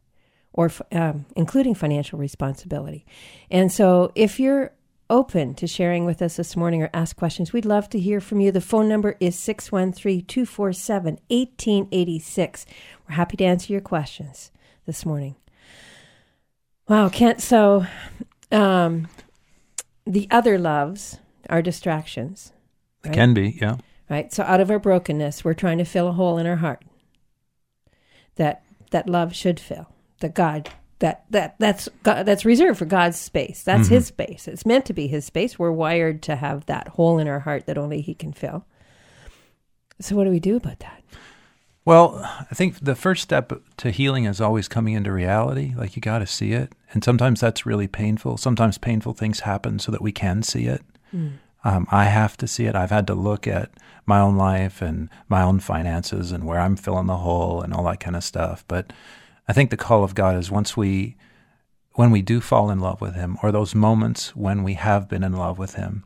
or 0.53 0.71
um, 0.91 1.25
including 1.35 1.75
financial 1.75 2.19
responsibility? 2.19 3.05
And 3.49 3.71
so, 3.71 4.11
if 4.15 4.39
you're 4.39 4.71
open 5.09 5.53
to 5.53 5.67
sharing 5.67 6.05
with 6.05 6.21
us 6.21 6.37
this 6.37 6.55
morning 6.55 6.81
or 6.81 6.89
ask 6.93 7.15
questions, 7.15 7.53
we'd 7.53 7.65
love 7.65 7.89
to 7.89 7.99
hear 7.99 8.19
from 8.19 8.39
you. 8.39 8.51
The 8.51 8.61
phone 8.61 8.89
number 8.89 9.15
is 9.19 9.37
613 9.37 10.25
247 10.25 11.19
1886. 11.29 12.65
We're 13.07 13.15
happy 13.15 13.37
to 13.37 13.45
answer 13.45 13.71
your 13.71 13.81
questions 13.81 14.51
this 14.85 15.05
morning. 15.05 15.35
Wow, 16.87 17.09
Kent. 17.09 17.41
So, 17.41 17.85
um, 18.51 19.07
the 20.05 20.27
other 20.29 20.59
loves 20.59 21.17
are 21.49 21.61
distractions, 21.61 22.51
It 23.05 23.13
can 23.13 23.33
be, 23.33 23.57
yeah. 23.61 23.77
right? 24.09 24.31
So, 24.33 24.43
out 24.43 24.61
of 24.61 24.71
our 24.71 24.79
brokenness, 24.79 25.43
we're 25.43 25.53
trying 25.53 25.77
to 25.77 25.85
fill 25.85 26.07
a 26.07 26.13
hole 26.13 26.37
in 26.37 26.45
our 26.45 26.57
heart 26.57 26.83
that 28.35 28.63
that 28.91 29.09
love 29.09 29.35
should 29.35 29.59
fill. 29.59 29.87
That 30.19 30.33
God, 30.33 30.69
that 30.99 31.25
that 31.29 31.55
that's 31.59 31.89
God, 32.03 32.25
that's 32.25 32.45
reserved 32.45 32.79
for 32.79 32.85
God's 32.85 33.19
space. 33.19 33.63
That's 33.63 33.87
His 33.87 34.07
space. 34.07 34.47
It's 34.47 34.65
meant 34.65 34.85
to 34.85 34.93
be 34.93 35.07
His 35.07 35.25
space. 35.25 35.59
We're 35.59 35.71
wired 35.71 36.21
to 36.23 36.35
have 36.35 36.65
that 36.67 36.89
hole 36.89 37.19
in 37.19 37.27
our 37.27 37.39
heart 37.39 37.65
that 37.65 37.77
only 37.77 38.01
He 38.01 38.13
can 38.13 38.33
fill. 38.33 38.65
So, 39.99 40.15
what 40.15 40.25
do 40.25 40.29
we 40.29 40.39
do 40.39 40.55
about 40.55 40.79
that? 40.79 41.03
Well, 41.85 42.19
I 42.23 42.55
think 42.55 42.79
the 42.79 42.95
first 42.95 43.21
step 43.21 43.53
to 43.77 43.91
healing 43.91 44.25
is 44.25 44.41
always 44.41 44.67
coming 44.67 44.95
into 44.95 45.11
reality. 45.11 45.73
Like 45.77 45.95
you 45.95 46.01
got 46.01 46.19
to 46.19 46.27
see 46.27 46.51
it. 46.51 46.73
And 46.91 47.03
sometimes 47.03 47.39
that's 47.39 47.65
really 47.65 47.87
painful. 47.87 48.37
Sometimes 48.37 48.79
painful 48.79 49.13
things 49.13 49.41
happen 49.41 49.77
so 49.77 49.91
that 49.91 50.01
we 50.01 50.11
can 50.11 50.41
see 50.41 50.65
it. 50.65 50.81
Mm. 51.13 51.33
Um, 51.65 51.87
I 51.91 52.05
have 52.05 52.37
to 52.37 52.47
see 52.47 52.65
it. 52.65 52.75
I've 52.75 52.91
had 52.91 53.07
to 53.07 53.15
look 53.15 53.47
at 53.47 53.71
my 54.05 54.19
own 54.19 54.37
life 54.37 54.81
and 54.81 55.09
my 55.27 55.41
own 55.41 55.59
finances 55.59 56.31
and 56.31 56.45
where 56.45 56.59
I'm 56.59 56.77
filling 56.77 57.07
the 57.07 57.17
hole 57.17 57.61
and 57.61 57.73
all 57.73 57.83
that 57.85 57.99
kind 57.99 58.15
of 58.15 58.23
stuff. 58.23 58.63
But 58.67 58.93
I 59.47 59.53
think 59.53 59.71
the 59.71 59.77
call 59.77 60.03
of 60.03 60.15
God 60.15 60.37
is 60.37 60.49
once 60.49 60.77
we, 60.77 61.17
when 61.93 62.11
we 62.11 62.21
do 62.21 62.39
fall 62.39 62.69
in 62.69 62.79
love 62.79 63.01
with 63.01 63.15
Him, 63.15 63.37
or 63.43 63.51
those 63.51 63.75
moments 63.75 64.35
when 64.35 64.63
we 64.63 64.75
have 64.75 65.09
been 65.09 65.23
in 65.23 65.33
love 65.33 65.57
with 65.57 65.73
Him, 65.73 66.03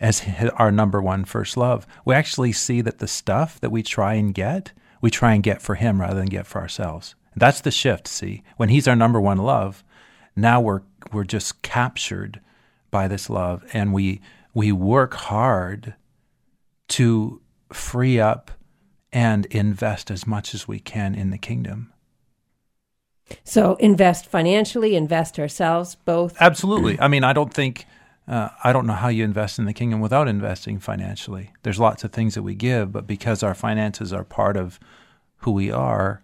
as 0.00 0.26
our 0.56 0.72
number 0.72 1.00
one 1.00 1.24
first 1.24 1.56
love, 1.56 1.86
we 2.04 2.14
actually 2.14 2.52
see 2.52 2.80
that 2.80 2.98
the 2.98 3.06
stuff 3.08 3.60
that 3.60 3.70
we 3.70 3.82
try 3.82 4.14
and 4.14 4.34
get 4.34 4.72
we 5.00 5.10
try 5.10 5.34
and 5.34 5.42
get 5.42 5.62
for 5.62 5.76
him 5.76 6.00
rather 6.00 6.16
than 6.16 6.26
get 6.26 6.46
for 6.46 6.60
ourselves. 6.60 7.14
That's 7.36 7.60
the 7.60 7.70
shift, 7.70 8.06
see. 8.06 8.42
When 8.56 8.68
he's 8.68 8.88
our 8.88 8.96
number 8.96 9.20
one 9.20 9.38
love, 9.38 9.84
now 10.36 10.60
we're 10.60 10.82
we're 11.12 11.24
just 11.24 11.62
captured 11.62 12.40
by 12.90 13.08
this 13.08 13.30
love 13.30 13.64
and 13.72 13.92
we 13.92 14.20
we 14.54 14.72
work 14.72 15.14
hard 15.14 15.94
to 16.88 17.40
free 17.72 18.18
up 18.18 18.50
and 19.12 19.46
invest 19.46 20.10
as 20.10 20.26
much 20.26 20.54
as 20.54 20.66
we 20.66 20.78
can 20.78 21.14
in 21.14 21.30
the 21.30 21.38
kingdom. 21.38 21.92
So 23.44 23.76
invest 23.76 24.26
financially, 24.26 24.96
invest 24.96 25.38
ourselves, 25.38 25.94
both. 26.04 26.36
Absolutely. 26.40 26.98
I 27.00 27.08
mean, 27.08 27.22
I 27.22 27.32
don't 27.32 27.52
think 27.52 27.86
uh, 28.26 28.48
I 28.62 28.72
don't 28.72 28.86
know 28.86 28.92
how 28.94 29.08
you 29.08 29.24
invest 29.24 29.58
in 29.58 29.64
the 29.64 29.72
kingdom 29.72 30.00
without 30.00 30.28
investing 30.28 30.78
financially. 30.78 31.52
There's 31.62 31.80
lots 31.80 32.04
of 32.04 32.12
things 32.12 32.34
that 32.34 32.42
we 32.42 32.54
give, 32.54 32.92
but 32.92 33.06
because 33.06 33.42
our 33.42 33.54
finances 33.54 34.12
are 34.12 34.24
part 34.24 34.56
of 34.56 34.78
who 35.38 35.52
we 35.52 35.70
are, 35.70 36.22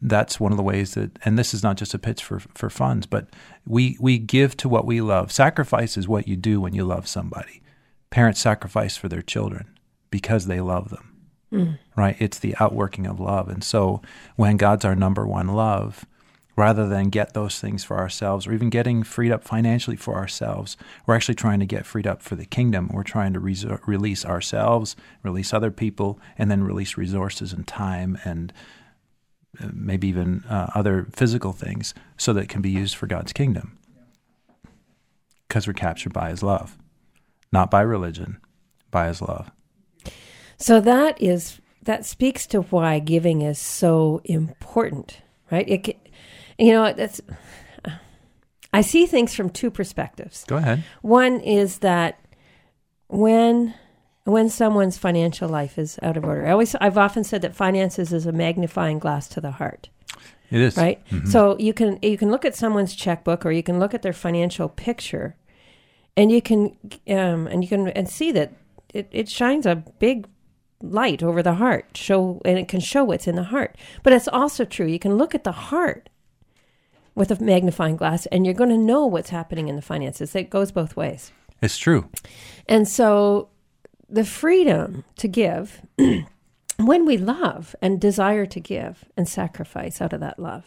that's 0.00 0.40
one 0.40 0.52
of 0.52 0.56
the 0.56 0.64
ways 0.64 0.94
that, 0.94 1.18
and 1.24 1.38
this 1.38 1.54
is 1.54 1.62
not 1.62 1.76
just 1.76 1.94
a 1.94 1.98
pitch 1.98 2.24
for, 2.24 2.40
for 2.54 2.70
funds, 2.70 3.06
but 3.06 3.28
we, 3.66 3.96
we 4.00 4.18
give 4.18 4.56
to 4.58 4.68
what 4.68 4.86
we 4.86 5.00
love. 5.00 5.30
Sacrifice 5.30 5.96
is 5.96 6.08
what 6.08 6.26
you 6.26 6.36
do 6.36 6.60
when 6.60 6.74
you 6.74 6.84
love 6.84 7.06
somebody. 7.06 7.62
Parents 8.10 8.40
sacrifice 8.40 8.96
for 8.96 9.08
their 9.08 9.22
children 9.22 9.78
because 10.10 10.46
they 10.46 10.60
love 10.60 10.90
them, 10.90 11.16
mm. 11.52 11.78
right? 11.96 12.16
It's 12.18 12.38
the 12.38 12.54
outworking 12.58 13.06
of 13.06 13.20
love. 13.20 13.48
And 13.48 13.62
so 13.62 14.02
when 14.36 14.56
God's 14.56 14.84
our 14.84 14.96
number 14.96 15.26
one 15.26 15.48
love, 15.48 16.04
rather 16.56 16.86
than 16.86 17.08
get 17.08 17.34
those 17.34 17.58
things 17.60 17.82
for 17.82 17.98
ourselves 17.98 18.46
or 18.46 18.52
even 18.52 18.70
getting 18.70 19.02
freed 19.02 19.32
up 19.32 19.44
financially 19.44 19.96
for 19.96 20.14
ourselves. 20.14 20.76
We're 21.06 21.14
actually 21.14 21.36
trying 21.36 21.60
to 21.60 21.66
get 21.66 21.86
freed 21.86 22.06
up 22.06 22.22
for 22.22 22.36
the 22.36 22.44
kingdom. 22.44 22.90
We're 22.92 23.02
trying 23.02 23.32
to 23.32 23.40
re- 23.40 23.56
release 23.86 24.24
ourselves, 24.24 24.96
release 25.22 25.54
other 25.54 25.70
people, 25.70 26.20
and 26.36 26.50
then 26.50 26.62
release 26.62 26.96
resources 26.98 27.52
and 27.52 27.66
time 27.66 28.18
and 28.24 28.52
maybe 29.72 30.08
even 30.08 30.44
uh, 30.48 30.70
other 30.74 31.06
physical 31.12 31.52
things 31.52 31.94
so 32.16 32.32
that 32.32 32.44
it 32.44 32.48
can 32.48 32.62
be 32.62 32.70
used 32.70 32.96
for 32.96 33.06
God's 33.06 33.32
kingdom. 33.32 33.78
Because 35.48 35.66
we're 35.66 35.74
captured 35.74 36.12
by 36.12 36.30
his 36.30 36.42
love, 36.42 36.78
not 37.52 37.70
by 37.70 37.82
religion, 37.82 38.38
by 38.90 39.08
his 39.08 39.20
love. 39.20 39.50
So 40.56 40.80
that 40.80 41.20
is 41.20 41.60
that 41.82 42.06
speaks 42.06 42.46
to 42.46 42.62
why 42.62 43.00
giving 43.00 43.42
is 43.42 43.58
so 43.58 44.20
important, 44.24 45.20
right? 45.50 45.68
It 45.68 45.98
you 46.58 46.72
know, 46.72 46.92
that's. 46.92 47.20
I 48.72 48.80
see 48.80 49.04
things 49.04 49.34
from 49.34 49.50
two 49.50 49.70
perspectives. 49.70 50.44
Go 50.44 50.56
ahead. 50.56 50.84
One 51.02 51.40
is 51.40 51.80
that 51.80 52.24
when 53.08 53.74
when 54.24 54.48
someone's 54.48 54.98
financial 54.98 55.48
life 55.48 55.78
is 55.78 55.98
out 56.02 56.16
of 56.16 56.24
order, 56.24 56.46
I 56.46 56.52
always 56.52 56.74
I've 56.76 56.98
often 56.98 57.24
said 57.24 57.42
that 57.42 57.54
finances 57.54 58.12
is 58.12 58.26
a 58.26 58.32
magnifying 58.32 58.98
glass 58.98 59.28
to 59.28 59.40
the 59.40 59.52
heart. 59.52 59.88
It 60.50 60.60
is 60.60 60.76
right. 60.76 61.04
Mm-hmm. 61.08 61.28
So 61.28 61.58
you 61.58 61.72
can 61.72 61.98
you 62.02 62.18
can 62.18 62.30
look 62.30 62.44
at 62.44 62.54
someone's 62.54 62.94
checkbook 62.94 63.44
or 63.44 63.50
you 63.50 63.62
can 63.62 63.78
look 63.78 63.94
at 63.94 64.02
their 64.02 64.12
financial 64.12 64.68
picture, 64.68 65.36
and 66.16 66.30
you 66.30 66.42
can 66.42 66.76
um, 67.08 67.46
and 67.46 67.62
you 67.62 67.68
can 67.68 67.88
and 67.88 68.08
see 68.08 68.32
that 68.32 68.52
it, 68.92 69.08
it 69.10 69.28
shines 69.28 69.66
a 69.66 69.76
big 69.76 70.28
light 70.82 71.22
over 71.22 71.42
the 71.42 71.54
heart 71.54 71.86
show 71.96 72.42
and 72.44 72.58
it 72.58 72.66
can 72.66 72.80
show 72.80 73.04
what's 73.04 73.28
in 73.28 73.36
the 73.36 73.44
heart 73.44 73.76
but 74.02 74.12
it's 74.12 74.26
also 74.26 74.64
true 74.64 74.84
you 74.84 74.98
can 74.98 75.16
look 75.16 75.32
at 75.32 75.44
the 75.44 75.52
heart 75.52 76.08
with 77.14 77.30
a 77.30 77.42
magnifying 77.42 77.96
glass 77.96 78.26
and 78.26 78.44
you're 78.44 78.54
going 78.54 78.70
to 78.70 78.78
know 78.78 79.06
what's 79.06 79.30
happening 79.30 79.68
in 79.68 79.76
the 79.76 79.82
finances. 79.82 80.34
It 80.34 80.50
goes 80.50 80.72
both 80.72 80.96
ways. 80.96 81.32
It's 81.60 81.78
true. 81.78 82.08
And 82.66 82.88
so 82.88 83.48
the 84.12 84.24
freedom 84.24 85.04
to 85.16 85.26
give 85.26 85.80
when 86.76 87.06
we 87.06 87.16
love 87.16 87.74
and 87.80 88.00
desire 88.00 88.44
to 88.44 88.60
give 88.60 89.06
and 89.16 89.26
sacrifice 89.26 90.02
out 90.02 90.12
of 90.12 90.20
that 90.20 90.38
love, 90.38 90.64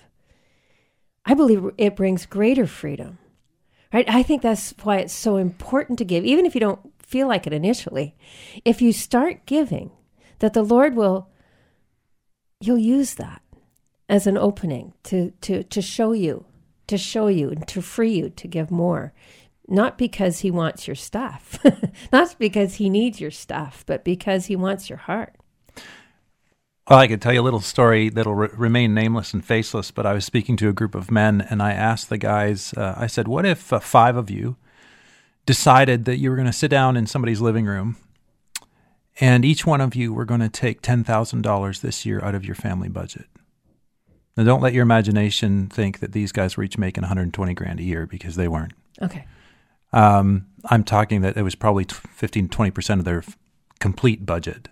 I 1.25 1.36
believe 1.36 1.64
it 1.78 1.96
brings 1.96 2.25
greater 2.25 2.66
freedom. 2.66 3.20
Right? 3.94 4.10
I 4.10 4.24
think 4.24 4.42
that's 4.42 4.74
why 4.84 4.98
it's 4.98 5.14
so 5.14 5.38
important 5.38 6.00
to 6.00 6.06
give, 6.06 6.25
even 6.25 6.46
if 6.46 6.56
you 6.56 6.60
don't 6.60 6.92
feel 7.02 7.28
like 7.28 7.46
it 7.46 7.54
initially. 7.54 8.16
If 8.66 8.82
you 8.82 8.92
start 8.92 9.46
giving, 9.46 9.92
that 10.40 10.54
the 10.54 10.64
Lord 10.64 10.96
will, 10.96 11.30
you'll 12.60 12.80
use 12.80 13.14
that 13.16 13.42
as 14.10 14.28
an 14.28 14.38
opening 14.38 14.94
to, 15.04 15.32
to, 15.42 15.64
to 15.64 15.82
show 15.82 16.12
you, 16.12 16.46
to 16.88 16.98
show 16.98 17.28
you, 17.28 17.52
and 17.52 17.68
to 17.68 17.82
free 17.82 18.12
you 18.12 18.30
to 18.32 18.48
give 18.48 18.72
more. 18.72 19.14
Not 19.68 19.98
because 19.98 20.40
he 20.40 20.52
wants 20.52 20.88
your 20.88 20.96
stuff, 20.96 21.60
not 22.14 22.36
because 22.38 22.76
he 22.76 22.90
needs 22.90 23.20
your 23.20 23.32
stuff, 23.32 23.84
but 23.88 24.04
because 24.04 24.46
he 24.46 24.56
wants 24.56 24.90
your 24.90 25.00
heart. 25.00 25.36
Well, 26.88 27.00
I 27.00 27.08
could 27.08 27.20
tell 27.20 27.34
you 27.34 27.42
a 27.42 27.44
little 27.44 27.62
story 27.62 28.10
that'll 28.10 28.36
re- 28.36 28.50
remain 28.54 28.94
nameless 28.94 29.34
and 29.34 29.44
faceless, 29.44 29.90
but 29.90 30.06
I 30.06 30.14
was 30.14 30.24
speaking 30.24 30.56
to 30.58 30.70
a 30.70 30.74
group 30.74 30.94
of 30.94 31.10
men 31.10 31.42
and 31.50 31.64
I 31.64 31.74
asked 31.74 32.10
the 32.10 32.20
guys, 32.20 32.74
uh, 32.76 32.94
I 32.96 33.08
said, 33.08 33.28
What 33.28 33.44
if 33.44 33.74
uh, 33.74 33.80
five 33.80 34.16
of 34.16 34.30
you 34.30 34.56
decided 35.48 36.06
that 36.06 36.18
you 36.18 36.30
were 36.30 36.36
going 36.36 36.46
to 36.46 36.54
sit 36.54 36.70
down 36.70 36.96
in 36.96 37.08
somebody's 37.08 37.42
living 37.42 37.66
room 37.66 37.98
and 39.20 39.44
each 39.44 39.66
one 39.66 39.82
of 39.82 39.96
you 39.96 40.14
were 40.14 40.26
going 40.26 40.42
to 40.42 40.50
take 40.50 40.84
$10,000 40.84 41.82
this 41.82 42.06
year 42.06 42.24
out 42.24 42.36
of 42.36 42.46
your 42.46 42.56
family 42.56 42.90
budget? 42.90 43.26
Now, 44.38 44.44
don't 44.44 44.62
let 44.62 44.74
your 44.74 44.84
imagination 44.84 45.68
think 45.68 46.00
that 46.00 46.12
these 46.12 46.32
guys 46.32 46.56
were 46.56 46.64
each 46.64 46.78
making 46.78 47.02
120 47.02 47.54
grand 47.56 47.80
a 47.80 47.84
year 47.84 48.06
because 48.06 48.36
they 48.36 48.48
weren't. 48.48 48.74
Okay. 49.02 49.26
Um, 49.96 50.46
I'm 50.70 50.84
talking 50.84 51.22
that 51.22 51.38
it 51.38 51.42
was 51.42 51.56
probably 51.56 51.86
15, 51.86 52.50
20 52.50 52.72
percent 52.72 53.00
of 53.00 53.06
their 53.06 53.24
complete 53.80 54.25
budget, 54.25 54.68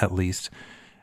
at, 0.00 0.12
least. 0.12 0.50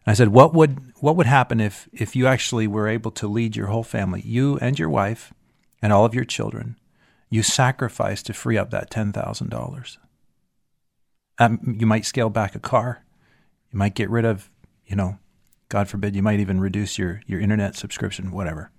And 0.06 0.12
I 0.12 0.14
said, 0.14 0.30
what 0.30 0.54
would 0.54 0.92
what 0.98 1.16
would 1.16 1.28
happen 1.28 1.62
if 1.62 1.88
if 1.94 2.16
you 2.16 2.28
actually 2.28 2.68
were 2.68 2.88
able 2.88 3.12
to 3.12 3.28
lead 3.28 3.56
your 3.56 3.68
whole 3.68 3.84
family, 3.84 4.22
you 4.26 4.58
and 4.58 4.78
your 4.78 4.90
wife, 4.90 5.34
and 5.82 5.94
all 5.94 6.04
of 6.04 6.14
your 6.14 6.26
children, 6.26 6.78
you 7.30 7.44
sacrifice 7.44 8.24
to 8.24 8.34
free 8.34 8.58
up 8.58 8.72
that 8.72 8.90
ten 8.90 9.14
thousand 9.14 9.50
dollars. 9.50 10.00
Um, 11.38 11.78
you 11.80 11.86
might 11.86 12.06
scale 12.06 12.30
back 12.30 12.56
a 12.56 12.60
car. 12.60 13.06
You 13.72 13.78
might 13.78 13.96
get 13.96 14.10
rid 14.10 14.26
of, 14.26 14.50
you 14.86 14.96
know, 14.96 15.20
God 15.70 15.88
forbid, 15.88 16.16
you 16.16 16.24
might 16.24 16.40
even 16.40 16.60
reduce 16.60 16.98
your, 16.98 17.22
your 17.28 17.40
internet 17.40 17.76
subscription, 17.76 18.32
whatever. 18.32 18.72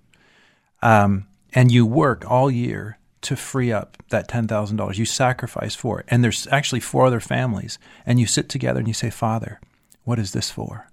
Um, 0.81 1.27
and 1.53 1.71
you 1.71 1.85
work 1.85 2.29
all 2.29 2.51
year 2.51 2.99
to 3.21 3.35
free 3.35 3.71
up 3.71 3.97
that 4.09 4.27
$10,000. 4.27 4.97
You 4.97 5.05
sacrifice 5.05 5.75
for 5.75 5.99
it. 5.99 6.05
And 6.09 6.23
there's 6.23 6.47
actually 6.47 6.79
four 6.79 7.05
other 7.05 7.19
families. 7.19 7.77
And 8.05 8.19
you 8.19 8.25
sit 8.25 8.49
together 8.49 8.79
and 8.79 8.87
you 8.87 8.93
say, 8.93 9.09
Father, 9.09 9.59
what 10.03 10.19
is 10.19 10.33
this 10.33 10.49
for? 10.49 10.87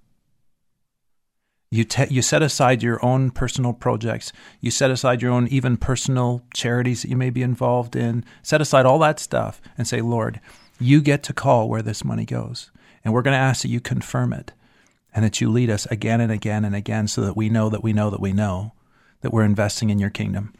You, 1.70 1.84
te- 1.84 2.12
you 2.12 2.22
set 2.22 2.42
aside 2.42 2.82
your 2.82 3.04
own 3.04 3.30
personal 3.30 3.72
projects. 3.72 4.32
You 4.60 4.70
set 4.70 4.90
aside 4.90 5.20
your 5.20 5.32
own 5.32 5.48
even 5.48 5.76
personal 5.76 6.42
charities 6.54 7.02
that 7.02 7.10
you 7.10 7.16
may 7.16 7.30
be 7.30 7.42
involved 7.42 7.94
in. 7.94 8.24
Set 8.42 8.60
aside 8.60 8.86
all 8.86 8.98
that 9.00 9.20
stuff 9.20 9.60
and 9.76 9.86
say, 9.86 10.00
Lord, 10.00 10.40
you 10.80 11.02
get 11.02 11.22
to 11.24 11.32
call 11.32 11.68
where 11.68 11.82
this 11.82 12.04
money 12.04 12.24
goes. 12.24 12.70
And 13.04 13.12
we're 13.12 13.22
going 13.22 13.34
to 13.34 13.38
ask 13.38 13.62
that 13.62 13.68
you 13.68 13.80
confirm 13.80 14.32
it 14.32 14.52
and 15.14 15.24
that 15.24 15.40
you 15.40 15.50
lead 15.50 15.70
us 15.70 15.86
again 15.86 16.20
and 16.20 16.32
again 16.32 16.64
and 16.64 16.74
again 16.74 17.08
so 17.08 17.22
that 17.22 17.36
we 17.36 17.48
know 17.48 17.68
that 17.68 17.82
we 17.82 17.92
know 17.92 18.10
that 18.10 18.20
we 18.20 18.32
know 18.32 18.72
that 19.20 19.32
we're 19.32 19.44
investing 19.44 19.90
in 19.90 19.98
your 19.98 20.10
kingdom. 20.10 20.54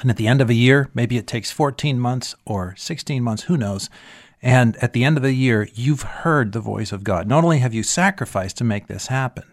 And 0.00 0.10
at 0.10 0.16
the 0.16 0.28
end 0.28 0.40
of 0.40 0.50
a 0.50 0.54
year, 0.54 0.90
maybe 0.94 1.16
it 1.16 1.26
takes 1.26 1.50
14 1.50 1.98
months 1.98 2.34
or 2.44 2.74
16 2.76 3.22
months, 3.22 3.44
who 3.44 3.56
knows. 3.56 3.90
And 4.40 4.76
at 4.76 4.92
the 4.92 5.04
end 5.04 5.16
of 5.16 5.22
the 5.22 5.32
year, 5.32 5.68
you've 5.74 6.02
heard 6.02 6.52
the 6.52 6.60
voice 6.60 6.92
of 6.92 7.02
God. 7.02 7.26
Not 7.26 7.42
only 7.42 7.58
have 7.58 7.74
you 7.74 7.82
sacrificed 7.82 8.56
to 8.58 8.64
make 8.64 8.86
this 8.86 9.08
happen, 9.08 9.44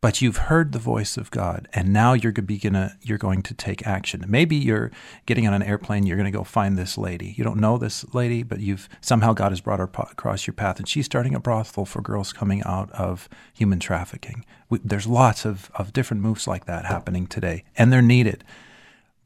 but 0.00 0.20
you've 0.20 0.36
heard 0.36 0.72
the 0.72 0.78
voice 0.78 1.16
of 1.16 1.30
God, 1.30 1.68
and 1.72 1.92
now 1.92 2.12
you're 2.12 2.30
gonna 2.30 2.96
you're 3.02 3.18
going 3.18 3.42
to 3.42 3.54
take 3.54 3.86
action. 3.86 4.24
Maybe 4.28 4.54
you're 4.54 4.92
getting 5.24 5.46
on 5.48 5.54
an 5.54 5.62
airplane, 5.62 6.06
you're 6.06 6.18
going 6.18 6.30
to 6.30 6.38
go 6.38 6.44
find 6.44 6.76
this 6.76 6.98
lady. 6.98 7.34
You 7.36 7.44
don't 7.44 7.58
know 7.58 7.78
this 7.78 8.04
lady, 8.14 8.42
but 8.42 8.60
you've 8.60 8.88
somehow 9.00 9.32
God 9.32 9.52
has 9.52 9.60
brought 9.60 9.78
her 9.78 9.90
across 9.98 10.46
your 10.46 10.54
path, 10.54 10.78
and 10.78 10.88
she's 10.88 11.06
starting 11.06 11.34
a 11.34 11.40
brothel 11.40 11.86
for 11.86 12.02
girls 12.02 12.32
coming 12.32 12.62
out 12.64 12.90
of 12.92 13.28
human 13.54 13.80
trafficking. 13.80 14.44
We, 14.68 14.80
there's 14.84 15.06
lots 15.06 15.44
of 15.44 15.70
of 15.74 15.92
different 15.92 16.22
moves 16.22 16.46
like 16.46 16.66
that 16.66 16.84
happening 16.84 17.26
today, 17.26 17.64
and 17.76 17.92
they're 17.92 18.02
needed. 18.02 18.44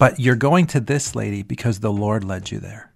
But 0.00 0.19
you're 0.19 0.35
going 0.35 0.66
to 0.69 0.80
this 0.80 1.14
lady 1.14 1.45
because 1.45 1.78
the 1.78 1.92
Lord 1.92 2.25
led 2.25 2.50
you 2.50 2.59
there, 2.59 2.92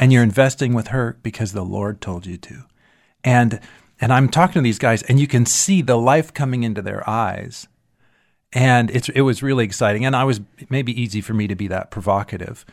and 0.00 0.12
you're 0.12 0.24
investing 0.24 0.74
with 0.74 0.88
her 0.88 1.18
because 1.22 1.52
the 1.52 1.64
Lord 1.64 2.00
told 2.00 2.26
you 2.26 2.36
to, 2.38 2.64
and 3.22 3.60
and 4.00 4.12
I'm 4.12 4.28
talking 4.28 4.54
to 4.54 4.60
these 4.62 4.78
guys, 4.78 5.02
and 5.02 5.20
you 5.20 5.26
can 5.26 5.44
see 5.44 5.82
the 5.82 5.98
life 5.98 6.32
coming 6.32 6.62
into 6.62 6.80
their 6.80 7.08
eyes. 7.08 7.68
And 8.52 8.90
it's, 8.90 9.08
it 9.10 9.20
was 9.20 9.42
really 9.42 9.64
exciting. 9.64 10.04
And 10.04 10.16
I 10.16 10.24
was 10.24 10.40
maybe 10.70 10.98
easy 11.00 11.20
for 11.20 11.34
me 11.34 11.46
to 11.46 11.54
be 11.54 11.68
that 11.68 11.90
provocative. 11.90 12.64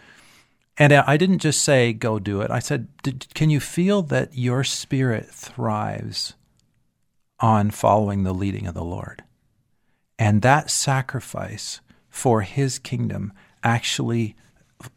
And 0.77 0.93
I 0.93 1.17
didn't 1.17 1.39
just 1.39 1.63
say, 1.63 1.91
go 1.91 2.17
do 2.17 2.41
it. 2.41 2.49
I 2.49 2.59
said, 2.59 2.87
can 3.33 3.49
you 3.49 3.59
feel 3.59 4.01
that 4.03 4.35
your 4.35 4.63
spirit 4.63 5.27
thrives 5.27 6.33
on 7.39 7.71
following 7.71 8.23
the 8.23 8.33
leading 8.33 8.65
of 8.65 8.73
the 8.73 8.83
Lord? 8.83 9.23
And 10.17 10.41
that 10.41 10.71
sacrifice 10.71 11.81
for 12.09 12.41
his 12.41 12.79
kingdom 12.79 13.33
actually 13.67 14.35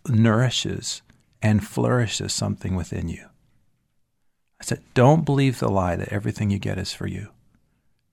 nourishes 0.06 1.02
and 1.42 1.66
flourishes 1.66 2.32
something 2.32 2.76
within 2.76 3.08
you. 3.08 3.26
I 4.60 4.64
said, 4.64 4.82
don't 4.94 5.24
believe 5.24 5.58
the 5.58 5.68
lie 5.68 5.96
that 5.96 6.12
everything 6.12 6.50
you 6.50 6.58
get 6.58 6.78
is 6.78 6.92
for 6.92 7.08
you, 7.08 7.30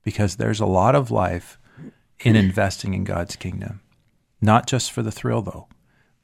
because 0.02 0.36
there's 0.36 0.60
a 0.60 0.66
lot 0.66 0.94
of 0.96 1.10
life 1.10 1.58
in 2.20 2.34
investing 2.34 2.94
in 2.94 3.04
God's 3.04 3.36
kingdom. 3.36 3.82
Not 4.40 4.66
just 4.66 4.90
for 4.90 5.02
the 5.02 5.12
thrill, 5.12 5.42
though. 5.42 5.68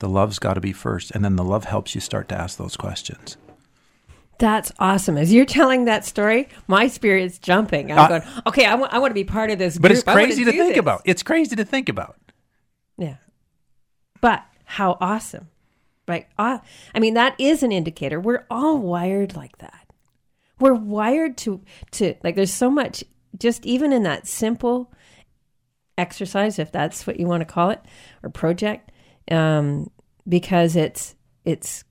The 0.00 0.08
love's 0.08 0.40
got 0.40 0.54
to 0.54 0.60
be 0.60 0.72
first, 0.72 1.12
and 1.12 1.24
then 1.24 1.36
the 1.36 1.44
love 1.44 1.64
helps 1.64 1.94
you 1.94 2.00
start 2.00 2.28
to 2.30 2.34
ask 2.34 2.58
those 2.58 2.76
questions. 2.76 3.36
That's 4.38 4.72
awesome. 4.80 5.16
As 5.16 5.32
you're 5.32 5.44
telling 5.44 5.84
that 5.84 6.04
story, 6.04 6.48
my 6.66 6.88
spirit's 6.88 7.38
jumping. 7.38 7.92
I'm 7.92 7.98
uh, 7.98 8.08
going, 8.08 8.22
okay, 8.46 8.66
I, 8.66 8.70
w- 8.70 8.88
I 8.90 8.98
want 8.98 9.10
to 9.10 9.14
be 9.14 9.24
part 9.24 9.50
of 9.50 9.58
this. 9.58 9.78
But 9.78 9.92
it's 9.92 10.02
crazy 10.02 10.44
to 10.44 10.50
think 10.50 10.74
this. 10.74 10.78
about. 10.78 11.02
It's 11.04 11.22
crazy 11.22 11.54
to 11.54 11.64
think 11.64 11.88
about. 11.88 12.16
Yeah. 12.98 13.16
But 14.24 14.42
how 14.64 14.96
awesome. 15.02 15.50
Right? 16.08 16.26
I 16.38 16.60
mean, 16.98 17.12
that 17.12 17.38
is 17.38 17.62
an 17.62 17.72
indicator. 17.72 18.18
We're 18.18 18.46
all 18.48 18.78
wired 18.78 19.36
like 19.36 19.58
that. 19.58 19.86
We're 20.58 20.72
wired 20.72 21.36
to 21.38 21.60
to 21.90 22.14
like 22.24 22.34
there's 22.34 22.50
so 22.50 22.70
much 22.70 23.04
just 23.38 23.66
even 23.66 23.92
in 23.92 24.02
that 24.04 24.26
simple 24.26 24.90
exercise 25.98 26.58
if 26.58 26.72
that's 26.72 27.06
what 27.06 27.20
you 27.20 27.26
want 27.26 27.42
to 27.42 27.44
call 27.44 27.68
it 27.68 27.82
or 28.22 28.30
project 28.30 28.92
um, 29.30 29.90
because 30.26 30.74
it's 30.74 31.16
it's 31.44 31.84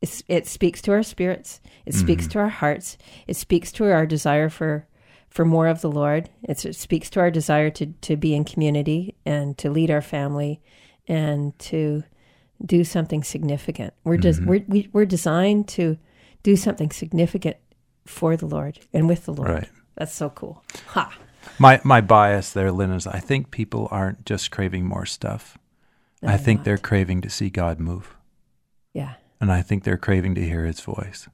it's, 0.00 0.22
it 0.28 0.46
speaks 0.46 0.80
to 0.82 0.92
our 0.92 1.02
spirits. 1.02 1.60
It 1.84 1.94
speaks 1.94 2.24
mm-hmm. 2.24 2.32
to 2.32 2.38
our 2.38 2.48
hearts. 2.48 2.96
It 3.26 3.34
speaks 3.34 3.72
to 3.72 3.90
our 3.90 4.06
desire 4.06 4.50
for 4.50 4.86
for 5.30 5.44
more 5.44 5.66
of 5.66 5.80
the 5.80 5.90
Lord. 5.90 6.30
It's, 6.44 6.64
it 6.64 6.76
speaks 6.76 7.10
to 7.10 7.20
our 7.20 7.30
desire 7.32 7.70
to 7.70 7.86
to 7.86 8.16
be 8.16 8.36
in 8.36 8.44
community 8.44 9.16
and 9.26 9.58
to 9.58 9.68
lead 9.68 9.90
our 9.90 10.00
family 10.00 10.60
and 11.06 11.58
to 11.58 12.04
do 12.64 12.84
something 12.84 13.22
significant. 13.22 13.94
We're 14.04 14.16
just 14.16 14.40
mm-hmm. 14.40 14.48
we're 14.48 14.64
we, 14.66 14.84
are 14.84 14.88
we 14.92 15.02
are 15.02 15.06
designed 15.06 15.68
to 15.68 15.98
do 16.42 16.56
something 16.56 16.90
significant 16.90 17.56
for 18.04 18.36
the 18.36 18.46
Lord 18.46 18.78
and 18.92 19.08
with 19.08 19.24
the 19.24 19.32
Lord. 19.32 19.50
Right. 19.50 19.68
That's 19.96 20.14
so 20.14 20.30
cool. 20.30 20.62
Ha. 20.88 21.16
My 21.58 21.80
my 21.84 22.00
bias 22.00 22.52
there, 22.52 22.70
Lynn, 22.70 22.92
is 22.92 23.06
I 23.06 23.18
think 23.18 23.50
people 23.50 23.88
aren't 23.90 24.24
just 24.24 24.50
craving 24.50 24.84
more 24.84 25.06
stuff. 25.06 25.58
No, 26.22 26.30
I 26.30 26.36
think 26.36 26.60
not. 26.60 26.64
they're 26.64 26.78
craving 26.78 27.20
to 27.22 27.30
see 27.30 27.50
God 27.50 27.78
move. 27.78 28.16
Yeah. 28.92 29.14
And 29.40 29.52
I 29.52 29.62
think 29.62 29.84
they're 29.84 29.98
craving 29.98 30.34
to 30.36 30.42
hear 30.42 30.64
his 30.64 30.80
voice. 30.80 31.28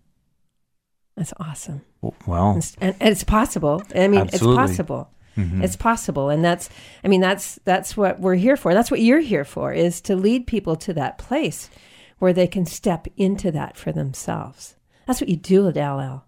That's 1.17 1.33
awesome. 1.39 1.83
Well, 2.27 2.61
and, 2.81 2.97
and 2.99 3.11
it's 3.11 3.23
possible. 3.23 3.83
I 3.95 4.09
mean, 4.09 4.21
absolutely. 4.21 4.65
it's 4.65 4.73
possible. 4.73 5.11
Mm-hmm. 5.37 5.63
It's 5.63 5.77
possible, 5.77 6.29
and 6.29 6.45
that's. 6.45 6.69
I 7.03 7.09
mean, 7.09 7.21
that's 7.21 7.59
that's 7.65 7.97
what 7.97 8.21
we're 8.21 8.35
here 8.35 8.57
for. 8.57 8.75
That's 8.75 8.91
what 8.91 9.01
you're 9.01 9.21
here 9.21 9.45
for 9.45 9.73
is 9.73 10.01
to 10.03 10.17
lead 10.17 10.47
people 10.47 10.77
to 10.77 10.93
that 10.95 11.19
place 11.19 11.71
where 12.19 12.33
they 12.33 12.47
can 12.47 12.67
step 12.67 13.07
into 13.17 13.51
that 13.51 13.77
for 13.77 13.93
themselves. 13.93 14.77
That's 15.07 15.21
what 15.21 15.29
you 15.29 15.37
do 15.37 15.69
at 15.69 15.75
Ellel. 15.75 16.23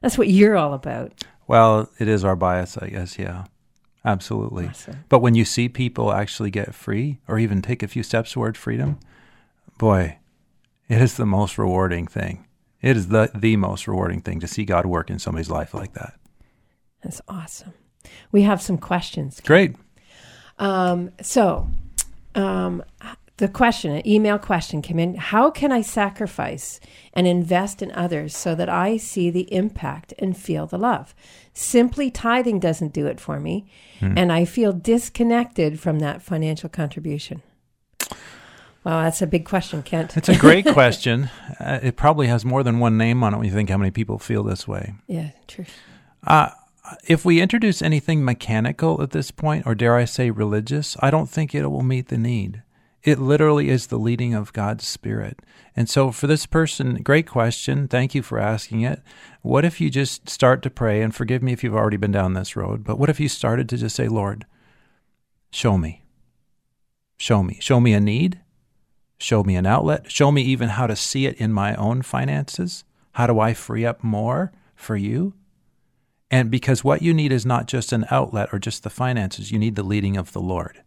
That's 0.00 0.16
what 0.16 0.28
you're 0.28 0.56
all 0.56 0.72
about. 0.72 1.24
Well, 1.46 1.90
it 1.98 2.08
is 2.08 2.24
our 2.24 2.36
bias, 2.36 2.78
I 2.78 2.88
guess. 2.88 3.18
Yeah, 3.18 3.44
absolutely. 4.04 4.68
Awesome. 4.68 5.04
But 5.08 5.18
when 5.18 5.34
you 5.34 5.44
see 5.44 5.68
people 5.68 6.12
actually 6.12 6.50
get 6.50 6.74
free, 6.74 7.20
or 7.28 7.38
even 7.38 7.60
take 7.60 7.82
a 7.82 7.88
few 7.88 8.02
steps 8.02 8.32
toward 8.32 8.56
freedom, 8.56 8.98
boy, 9.78 10.18
it 10.88 11.02
is 11.02 11.16
the 11.16 11.26
most 11.26 11.58
rewarding 11.58 12.06
thing. 12.06 12.46
It 12.80 12.96
is 12.96 13.08
the 13.08 13.30
the 13.34 13.56
most 13.56 13.88
rewarding 13.88 14.20
thing 14.20 14.40
to 14.40 14.46
see 14.46 14.64
God 14.64 14.86
work 14.86 15.10
in 15.10 15.18
somebody's 15.18 15.50
life 15.50 15.74
like 15.74 15.94
that. 15.94 16.14
That's 17.02 17.20
awesome. 17.28 17.72
We 18.32 18.42
have 18.42 18.60
some 18.60 18.78
questions. 18.78 19.40
Great. 19.44 19.76
Um, 20.58 21.10
so, 21.20 21.68
um, 22.34 22.82
the 23.38 23.48
question, 23.48 23.90
an 23.90 24.06
email 24.06 24.38
question 24.38 24.80
came 24.80 24.98
in 24.98 25.16
How 25.16 25.50
can 25.50 25.72
I 25.72 25.82
sacrifice 25.82 26.78
and 27.12 27.26
invest 27.26 27.82
in 27.82 27.90
others 27.92 28.36
so 28.36 28.54
that 28.54 28.68
I 28.68 28.96
see 28.96 29.28
the 29.28 29.52
impact 29.52 30.14
and 30.18 30.36
feel 30.36 30.66
the 30.66 30.78
love? 30.78 31.14
Simply 31.52 32.10
tithing 32.10 32.60
doesn't 32.60 32.92
do 32.92 33.06
it 33.06 33.18
for 33.18 33.40
me, 33.40 33.66
hmm. 33.98 34.16
and 34.16 34.32
I 34.32 34.44
feel 34.44 34.72
disconnected 34.72 35.80
from 35.80 35.98
that 35.98 36.22
financial 36.22 36.68
contribution. 36.68 37.42
Wow, 38.84 39.02
that's 39.02 39.22
a 39.22 39.26
big 39.26 39.46
question, 39.46 39.82
Kent. 39.82 40.16
It's 40.16 40.28
a 40.28 40.36
great 40.36 40.66
question. 40.72 41.30
Uh, 41.58 41.80
it 41.82 41.96
probably 41.96 42.26
has 42.28 42.44
more 42.44 42.62
than 42.62 42.78
one 42.78 42.98
name 42.98 43.24
on 43.24 43.34
it 43.34 43.38
when 43.38 43.46
you 43.46 43.52
think 43.52 43.70
how 43.70 43.78
many 43.78 43.90
people 43.90 44.18
feel 44.18 44.42
this 44.42 44.68
way. 44.68 44.94
Yeah, 45.08 45.30
true. 45.48 45.64
Uh, 46.24 46.50
if 47.06 47.24
we 47.24 47.40
introduce 47.40 47.82
anything 47.82 48.24
mechanical 48.24 49.02
at 49.02 49.10
this 49.10 49.30
point, 49.30 49.66
or 49.66 49.74
dare 49.74 49.96
I 49.96 50.04
say 50.04 50.30
religious, 50.30 50.96
I 51.00 51.10
don't 51.10 51.28
think 51.28 51.54
it 51.54 51.66
will 51.66 51.82
meet 51.82 52.08
the 52.08 52.18
need. 52.18 52.62
It 53.02 53.18
literally 53.18 53.68
is 53.68 53.88
the 53.88 53.98
leading 53.98 54.34
of 54.34 54.52
God's 54.52 54.86
Spirit. 54.86 55.40
And 55.76 55.90
so, 55.90 56.10
for 56.10 56.26
this 56.26 56.46
person, 56.46 57.02
great 57.02 57.26
question. 57.26 57.86
Thank 57.88 58.14
you 58.14 58.22
for 58.22 58.38
asking 58.38 58.80
it. 58.82 59.02
What 59.42 59.64
if 59.64 59.80
you 59.80 59.90
just 59.90 60.28
start 60.28 60.62
to 60.62 60.70
pray, 60.70 61.02
and 61.02 61.14
forgive 61.14 61.42
me 61.42 61.52
if 61.52 61.62
you've 61.62 61.74
already 61.74 61.98
been 61.98 62.12
down 62.12 62.32
this 62.32 62.56
road, 62.56 62.84
but 62.84 62.98
what 62.98 63.10
if 63.10 63.20
you 63.20 63.28
started 63.28 63.68
to 63.68 63.76
just 63.76 63.96
say, 63.96 64.08
Lord, 64.08 64.46
show 65.50 65.76
me? 65.76 66.04
Show 67.18 67.42
me. 67.42 67.58
Show 67.60 67.80
me 67.80 67.92
a 67.92 68.00
need 68.00 68.40
Show 69.18 69.42
me 69.42 69.56
an 69.56 69.66
outlet. 69.66 70.10
Show 70.10 70.30
me 70.30 70.42
even 70.42 70.70
how 70.70 70.86
to 70.86 70.96
see 70.96 71.26
it 71.26 71.36
in 71.36 71.52
my 71.52 71.74
own 71.76 72.02
finances. 72.02 72.84
How 73.12 73.26
do 73.26 73.40
I 73.40 73.54
free 73.54 73.86
up 73.86 74.02
more 74.02 74.52
for 74.74 74.96
you? 74.96 75.34
And 76.34 76.50
because 76.50 76.82
what 76.82 77.00
you 77.00 77.14
need 77.14 77.30
is 77.30 77.46
not 77.46 77.68
just 77.68 77.92
an 77.92 78.06
outlet 78.10 78.48
or 78.50 78.58
just 78.58 78.82
the 78.82 78.90
finances, 78.90 79.52
you 79.52 79.58
need 79.60 79.76
the 79.76 79.84
leading 79.84 80.16
of 80.16 80.32
the 80.32 80.40
Lord. 80.40 80.82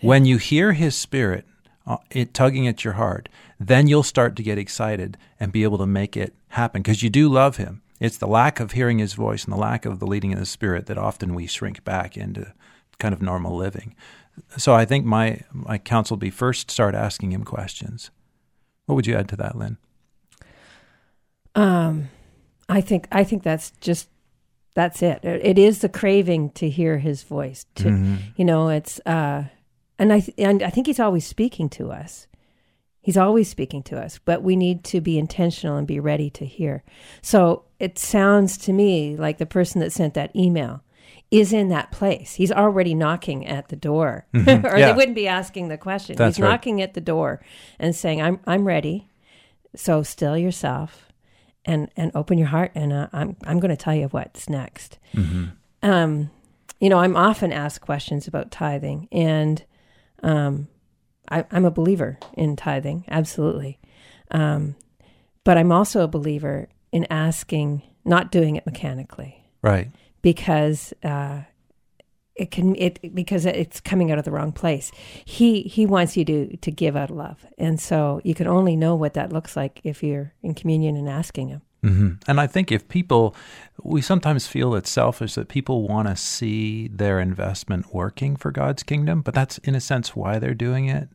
When 0.00 0.24
you 0.24 0.36
hear 0.36 0.72
His 0.72 0.96
Spirit 0.96 1.46
uh, 1.86 1.98
it 2.10 2.34
tugging 2.34 2.66
at 2.66 2.82
your 2.82 2.94
heart, 2.94 3.28
then 3.60 3.86
you'll 3.86 4.02
start 4.02 4.34
to 4.34 4.42
get 4.42 4.58
excited 4.58 5.16
and 5.38 5.52
be 5.52 5.62
able 5.62 5.78
to 5.78 5.86
make 5.86 6.16
it 6.16 6.34
happen 6.48 6.82
because 6.82 7.04
you 7.04 7.08
do 7.08 7.28
love 7.28 7.56
Him. 7.56 7.82
It's 8.00 8.18
the 8.18 8.26
lack 8.26 8.58
of 8.58 8.72
hearing 8.72 8.98
His 8.98 9.12
voice 9.12 9.44
and 9.44 9.52
the 9.52 9.58
lack 9.58 9.84
of 9.84 10.00
the 10.00 10.08
leading 10.08 10.32
of 10.32 10.40
the 10.40 10.44
Spirit 10.44 10.86
that 10.86 10.98
often 10.98 11.36
we 11.36 11.46
shrink 11.46 11.84
back 11.84 12.16
into 12.16 12.52
kind 12.98 13.14
of 13.14 13.22
normal 13.22 13.54
living. 13.54 13.94
So 14.56 14.74
I 14.74 14.84
think 14.84 15.06
my 15.06 15.42
my 15.52 15.78
counsel 15.78 16.16
would 16.16 16.20
be 16.20 16.30
first 16.30 16.68
start 16.68 16.96
asking 16.96 17.30
him 17.30 17.44
questions. 17.44 18.10
What 18.86 18.96
would 18.96 19.06
you 19.06 19.14
add 19.14 19.28
to 19.28 19.36
that, 19.36 19.56
Lynn? 19.56 19.76
Um, 21.54 22.08
I 22.68 22.80
think 22.80 23.06
I 23.12 23.22
think 23.22 23.44
that's 23.44 23.70
just 23.80 24.08
that's 24.74 25.02
it. 25.02 25.20
It 25.24 25.58
is 25.58 25.80
the 25.80 25.88
craving 25.88 26.50
to 26.50 26.68
hear 26.68 26.98
his 26.98 27.22
voice. 27.22 27.66
To 27.76 27.84
mm-hmm. 27.84 28.16
you 28.36 28.44
know, 28.44 28.68
it's 28.68 29.00
uh, 29.06 29.44
and 29.98 30.12
I 30.12 30.22
and 30.38 30.62
I 30.62 30.70
think 30.70 30.86
he's 30.86 31.00
always 31.00 31.26
speaking 31.26 31.68
to 31.70 31.90
us. 31.90 32.26
He's 33.02 33.16
always 33.16 33.48
speaking 33.48 33.82
to 33.84 33.98
us, 33.98 34.20
but 34.24 34.42
we 34.42 34.56
need 34.56 34.84
to 34.84 35.00
be 35.00 35.18
intentional 35.18 35.76
and 35.76 35.86
be 35.86 35.98
ready 35.98 36.28
to 36.30 36.44
hear. 36.44 36.84
So 37.22 37.64
it 37.78 37.98
sounds 37.98 38.58
to 38.58 38.72
me 38.74 39.16
like 39.16 39.38
the 39.38 39.46
person 39.46 39.80
that 39.80 39.92
sent 39.92 40.14
that 40.14 40.36
email 40.36 40.82
is 41.30 41.52
in 41.52 41.68
that 41.68 41.90
place. 41.92 42.34
He's 42.34 42.52
already 42.52 42.94
knocking 42.94 43.46
at 43.46 43.68
the 43.68 43.76
door, 43.76 44.26
mm-hmm. 44.34 44.66
or 44.66 44.76
yeah. 44.76 44.86
they 44.86 44.96
wouldn't 44.96 45.14
be 45.14 45.28
asking 45.28 45.68
the 45.68 45.78
question. 45.78 46.16
That's 46.16 46.36
He's 46.36 46.42
right. 46.42 46.50
knocking 46.50 46.82
at 46.82 46.94
the 46.94 47.00
door 47.00 47.40
and 47.78 47.94
saying, 47.96 48.20
"I'm 48.20 48.40
I'm 48.46 48.66
ready." 48.66 49.08
So 49.74 50.02
still 50.02 50.36
yourself, 50.36 51.09
and 51.64 51.90
and 51.96 52.10
open 52.14 52.38
your 52.38 52.48
heart, 52.48 52.72
and 52.74 52.92
uh, 52.92 53.08
I'm 53.12 53.36
I'm 53.44 53.60
going 53.60 53.70
to 53.70 53.76
tell 53.76 53.94
you 53.94 54.06
what's 54.06 54.48
next. 54.48 54.98
Mm-hmm. 55.14 55.46
Um, 55.82 56.30
you 56.80 56.88
know, 56.88 56.98
I'm 56.98 57.16
often 57.16 57.52
asked 57.52 57.80
questions 57.80 58.26
about 58.26 58.50
tithing, 58.50 59.08
and 59.12 59.62
um, 60.22 60.68
I, 61.28 61.44
am 61.50 61.64
a 61.64 61.70
believer 61.70 62.18
in 62.34 62.56
tithing, 62.56 63.04
absolutely. 63.08 63.78
Um, 64.30 64.76
but 65.44 65.58
I'm 65.58 65.72
also 65.72 66.02
a 66.02 66.08
believer 66.08 66.68
in 66.92 67.06
asking, 67.10 67.82
not 68.04 68.30
doing 68.30 68.56
it 68.56 68.66
mechanically. 68.66 69.44
Right 69.62 69.90
because 70.22 70.92
uh, 71.02 71.42
it 72.40 72.50
can 72.50 72.74
it 72.76 73.14
because 73.14 73.44
it's 73.44 73.80
coming 73.80 74.10
out 74.10 74.18
of 74.18 74.24
the 74.24 74.30
wrong 74.30 74.50
place. 74.52 74.90
He 75.24 75.62
he 75.62 75.84
wants 75.84 76.16
you 76.16 76.24
to 76.24 76.56
to 76.56 76.70
give 76.70 76.96
out 76.96 77.10
love, 77.10 77.46
and 77.58 77.78
so 77.78 78.20
you 78.24 78.34
can 78.34 78.46
only 78.46 78.76
know 78.76 78.94
what 78.94 79.14
that 79.14 79.32
looks 79.32 79.56
like 79.56 79.80
if 79.84 80.02
you're 80.02 80.32
in 80.42 80.54
communion 80.54 80.96
and 80.96 81.08
asking 81.08 81.48
him. 81.48 81.62
Mm-hmm. 81.84 82.10
And 82.28 82.40
I 82.40 82.46
think 82.46 82.70
if 82.70 82.88
people, 82.88 83.34
we 83.82 84.02
sometimes 84.02 84.46
feel 84.46 84.74
it's 84.74 84.90
selfish 84.90 85.34
that 85.34 85.48
people 85.48 85.86
want 85.88 86.08
to 86.08 86.16
see 86.16 86.88
their 86.88 87.20
investment 87.20 87.94
working 87.94 88.36
for 88.36 88.50
God's 88.50 88.82
kingdom, 88.82 89.22
but 89.22 89.34
that's 89.34 89.58
in 89.58 89.74
a 89.74 89.80
sense 89.80 90.14
why 90.14 90.38
they're 90.38 90.54
doing 90.54 90.88
it. 90.88 91.08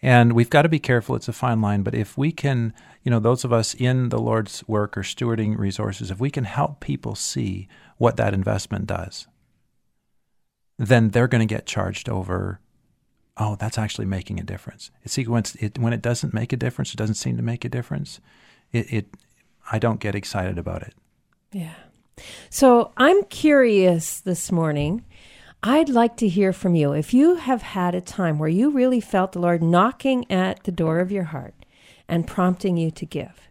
And 0.00 0.32
we've 0.32 0.50
got 0.50 0.62
to 0.62 0.68
be 0.68 0.80
careful. 0.80 1.14
It's 1.14 1.28
a 1.28 1.32
fine 1.32 1.60
line. 1.60 1.82
But 1.84 1.94
if 1.94 2.18
we 2.18 2.32
can, 2.32 2.74
you 3.04 3.10
know, 3.10 3.20
those 3.20 3.44
of 3.44 3.52
us 3.52 3.74
in 3.74 4.08
the 4.08 4.18
Lord's 4.18 4.66
work 4.66 4.98
or 4.98 5.02
stewarding 5.02 5.56
resources, 5.56 6.10
if 6.10 6.18
we 6.18 6.30
can 6.30 6.44
help 6.44 6.80
people 6.80 7.14
see 7.14 7.68
what 7.98 8.16
that 8.16 8.34
investment 8.34 8.86
does, 8.88 9.28
then 10.78 11.10
they're 11.10 11.28
going 11.28 11.46
to 11.46 11.54
get 11.54 11.66
charged 11.66 12.08
over. 12.08 12.60
Oh, 13.36 13.56
that's 13.56 13.78
actually 13.78 14.06
making 14.06 14.38
a 14.38 14.44
difference. 14.44 14.90
See, 15.06 15.26
when, 15.26 15.44
it, 15.58 15.78
when 15.78 15.92
it 15.92 16.02
doesn't 16.02 16.34
make 16.34 16.52
a 16.52 16.56
difference, 16.56 16.92
it 16.92 16.98
doesn't 16.98 17.14
seem 17.14 17.36
to 17.36 17.42
make 17.42 17.64
a 17.64 17.68
difference. 17.68 18.20
It, 18.72 18.92
it, 18.92 19.06
I 19.70 19.78
don't 19.78 20.00
get 20.00 20.14
excited 20.14 20.58
about 20.58 20.82
it. 20.82 20.94
Yeah. 21.52 21.74
So 22.50 22.92
I'm 22.96 23.22
curious 23.24 24.20
this 24.20 24.52
morning. 24.52 25.04
I'd 25.62 25.88
like 25.88 26.16
to 26.16 26.28
hear 26.28 26.52
from 26.52 26.74
you. 26.74 26.92
If 26.92 27.14
you 27.14 27.36
have 27.36 27.62
had 27.62 27.94
a 27.94 28.00
time 28.00 28.38
where 28.38 28.48
you 28.48 28.70
really 28.70 29.00
felt 29.00 29.32
the 29.32 29.38
Lord 29.38 29.62
knocking 29.62 30.30
at 30.30 30.64
the 30.64 30.72
door 30.72 30.98
of 30.98 31.12
your 31.12 31.24
heart 31.24 31.54
and 32.08 32.26
prompting 32.26 32.76
you 32.76 32.90
to 32.90 33.06
give, 33.06 33.48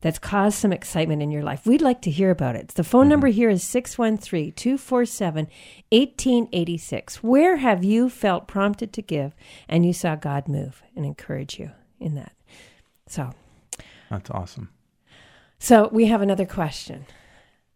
that's 0.00 0.18
caused 0.18 0.58
some 0.58 0.72
excitement 0.72 1.22
in 1.22 1.30
your 1.30 1.42
life, 1.42 1.66
we'd 1.66 1.82
like 1.82 2.02
to 2.02 2.10
hear 2.10 2.30
about 2.30 2.56
it. 2.56 2.68
The 2.68 2.84
phone 2.84 3.02
mm-hmm. 3.02 3.10
number 3.10 3.26
here 3.28 3.50
is 3.50 3.62
613 3.64 4.52
247 4.52 5.46
1886. 5.90 7.22
Where 7.22 7.56
have 7.56 7.84
you 7.84 8.08
felt 8.08 8.48
prompted 8.48 8.92
to 8.94 9.02
give 9.02 9.34
and 9.68 9.86
you 9.86 9.92
saw 9.92 10.16
God 10.16 10.48
move 10.48 10.82
and 10.94 11.04
encourage 11.04 11.58
you 11.58 11.70
in 11.98 12.14
that? 12.14 12.32
So 13.06 13.32
that's 14.10 14.30
awesome. 14.30 14.70
So 15.58 15.88
we 15.92 16.06
have 16.06 16.22
another 16.22 16.46
question. 16.46 17.06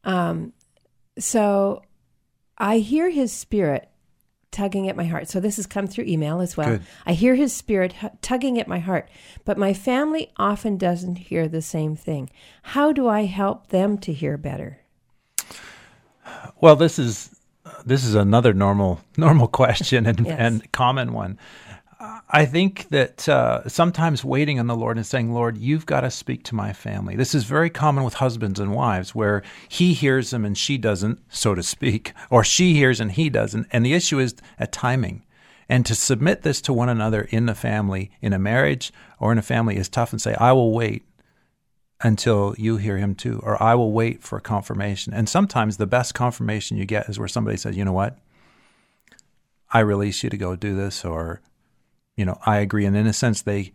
Um, 0.04 0.52
so 1.18 1.82
I 2.58 2.78
hear 2.78 3.10
his 3.10 3.32
spirit 3.32 3.89
tugging 4.50 4.88
at 4.88 4.96
my 4.96 5.04
heart. 5.04 5.28
So 5.28 5.40
this 5.40 5.56
has 5.56 5.66
come 5.66 5.86
through 5.86 6.04
email 6.04 6.40
as 6.40 6.56
well. 6.56 6.70
Good. 6.70 6.82
I 7.06 7.12
hear 7.12 7.34
his 7.34 7.52
spirit 7.52 7.94
tugging 8.22 8.58
at 8.58 8.68
my 8.68 8.78
heart, 8.78 9.08
but 9.44 9.58
my 9.58 9.72
family 9.72 10.30
often 10.36 10.76
doesn't 10.76 11.16
hear 11.16 11.48
the 11.48 11.62
same 11.62 11.96
thing. 11.96 12.30
How 12.62 12.92
do 12.92 13.08
I 13.08 13.24
help 13.24 13.68
them 13.68 13.98
to 13.98 14.12
hear 14.12 14.36
better? 14.36 14.80
Well, 16.60 16.76
this 16.76 16.98
is 16.98 17.36
this 17.84 18.04
is 18.04 18.14
another 18.14 18.52
normal 18.52 19.00
normal 19.16 19.48
question 19.48 20.06
and, 20.06 20.26
yes. 20.26 20.36
and 20.38 20.72
common 20.72 21.12
one. 21.12 21.38
I 22.30 22.46
think 22.46 22.88
that 22.88 23.28
uh, 23.28 23.68
sometimes 23.68 24.24
waiting 24.24 24.58
on 24.58 24.66
the 24.66 24.76
Lord 24.76 24.96
and 24.96 25.04
saying, 25.04 25.34
Lord, 25.34 25.58
you've 25.58 25.84
got 25.84 26.00
to 26.00 26.10
speak 26.10 26.44
to 26.44 26.54
my 26.54 26.72
family. 26.72 27.14
This 27.14 27.34
is 27.34 27.44
very 27.44 27.68
common 27.68 28.04
with 28.04 28.14
husbands 28.14 28.58
and 28.58 28.74
wives 28.74 29.14
where 29.14 29.42
he 29.68 29.92
hears 29.92 30.30
them 30.30 30.46
and 30.46 30.56
she 30.56 30.78
doesn't, 30.78 31.20
so 31.28 31.54
to 31.54 31.62
speak, 31.62 32.14
or 32.30 32.42
she 32.42 32.72
hears 32.72 33.00
and 33.00 33.12
he 33.12 33.28
doesn't. 33.28 33.66
And 33.70 33.84
the 33.84 33.92
issue 33.92 34.18
is 34.18 34.34
a 34.58 34.66
timing. 34.66 35.24
And 35.68 35.84
to 35.86 35.94
submit 35.94 36.40
this 36.40 36.62
to 36.62 36.72
one 36.72 36.88
another 36.88 37.22
in 37.30 37.44
the 37.44 37.54
family, 37.54 38.10
in 38.22 38.32
a 38.32 38.38
marriage 38.38 38.92
or 39.18 39.30
in 39.30 39.38
a 39.38 39.42
family, 39.42 39.76
is 39.76 39.88
tough 39.88 40.12
and 40.12 40.20
say, 40.20 40.34
I 40.34 40.52
will 40.52 40.72
wait 40.72 41.04
until 42.00 42.54
you 42.56 42.78
hear 42.78 42.96
him 42.96 43.14
too, 43.14 43.40
or 43.42 43.62
I 43.62 43.74
will 43.74 43.92
wait 43.92 44.22
for 44.22 44.40
confirmation. 44.40 45.12
And 45.12 45.28
sometimes 45.28 45.76
the 45.76 45.86
best 45.86 46.14
confirmation 46.14 46.78
you 46.78 46.86
get 46.86 47.10
is 47.10 47.18
where 47.18 47.28
somebody 47.28 47.58
says, 47.58 47.76
you 47.76 47.84
know 47.84 47.92
what? 47.92 48.18
I 49.70 49.80
release 49.80 50.24
you 50.24 50.30
to 50.30 50.36
go 50.36 50.56
do 50.56 50.74
this, 50.74 51.04
or 51.04 51.40
you 52.20 52.26
know, 52.26 52.38
I 52.44 52.58
agree. 52.58 52.84
And 52.84 52.94
in 52.94 53.06
a 53.06 53.14
sense, 53.14 53.40
they 53.40 53.72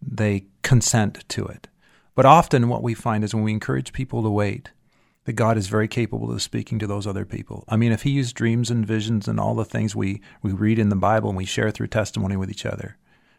they 0.00 0.44
consent 0.62 1.28
to 1.30 1.44
it. 1.46 1.66
But 2.14 2.24
often, 2.24 2.68
what 2.68 2.84
we 2.84 2.94
find 2.94 3.24
is 3.24 3.34
when 3.34 3.42
we 3.42 3.50
encourage 3.50 3.92
people 3.92 4.22
to 4.22 4.30
wait, 4.30 4.70
that 5.24 5.32
God 5.32 5.58
is 5.58 5.66
very 5.66 5.88
capable 5.88 6.30
of 6.30 6.40
speaking 6.40 6.78
to 6.78 6.86
those 6.86 7.04
other 7.04 7.24
people. 7.24 7.64
I 7.68 7.76
mean, 7.76 7.90
if 7.90 8.02
He 8.02 8.10
used 8.10 8.36
dreams 8.36 8.70
and 8.70 8.86
visions 8.86 9.26
and 9.26 9.40
all 9.40 9.56
the 9.56 9.64
things 9.64 9.96
we 9.96 10.22
we 10.40 10.52
read 10.52 10.78
in 10.78 10.88
the 10.88 10.94
Bible 10.94 11.30
and 11.30 11.36
we 11.36 11.44
share 11.44 11.72
through 11.72 11.88
testimony 11.88 12.36
with 12.36 12.48
each 12.48 12.64
other, 12.64 12.96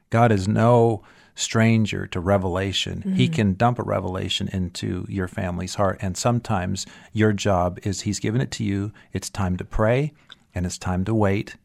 God 0.10 0.34
is 0.34 0.50
no 0.50 1.02
stranger 1.34 2.06
to 2.08 2.20
revelation. 2.20 2.98
Mm-hmm. 3.00 3.14
He 3.14 3.30
can 3.30 3.54
dump 3.54 3.80
a 3.80 3.84
revelation 3.84 4.50
into 4.50 5.06
your 5.08 5.30
family's 5.30 5.76
heart. 5.76 5.98
And 6.02 6.18
sometimes 6.18 6.86
your 7.14 7.32
job 7.32 7.80
is 7.84 8.02
He's 8.02 8.20
given 8.20 8.42
it 8.42 8.52
to 8.52 8.66
you. 8.66 8.92
It's 9.14 9.30
time 9.30 9.56
to 9.56 9.64
pray 9.64 10.12
and 10.54 10.66
it's 10.66 10.78
time 10.78 11.06
to 11.06 11.16
wait 11.16 11.56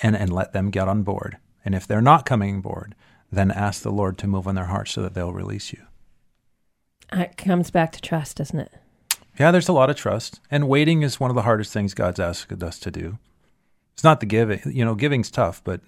and, 0.00 0.16
and 0.16 0.32
let 0.32 0.52
them 0.52 0.70
get 0.70 0.88
on 0.88 1.02
board. 1.02 1.38
And 1.64 1.74
if 1.74 1.86
they're 1.86 2.00
not 2.00 2.26
coming 2.26 2.56
on 2.56 2.60
board, 2.60 2.94
then 3.30 3.50
ask 3.50 3.82
the 3.82 3.90
Lord 3.90 4.18
to 4.18 4.26
move 4.26 4.46
on 4.46 4.54
their 4.54 4.66
hearts 4.66 4.92
so 4.92 5.02
that 5.02 5.14
they'll 5.14 5.32
release 5.32 5.72
you. 5.72 5.82
It 7.12 7.36
comes 7.36 7.70
back 7.70 7.92
to 7.92 8.00
trust, 8.00 8.36
doesn't 8.36 8.58
it? 8.58 8.72
Yeah, 9.38 9.50
there's 9.50 9.68
a 9.68 9.72
lot 9.72 9.90
of 9.90 9.96
trust. 9.96 10.40
And 10.50 10.68
waiting 10.68 11.02
is 11.02 11.20
one 11.20 11.30
of 11.30 11.36
the 11.36 11.42
hardest 11.42 11.72
things 11.72 11.94
God's 11.94 12.20
asked 12.20 12.62
us 12.62 12.78
to 12.80 12.90
do. 12.90 13.18
It's 13.92 14.04
not 14.04 14.20
the 14.20 14.26
giving. 14.26 14.60
You 14.66 14.84
know, 14.84 14.94
giving's 14.94 15.30
tough, 15.30 15.62
but 15.64 15.80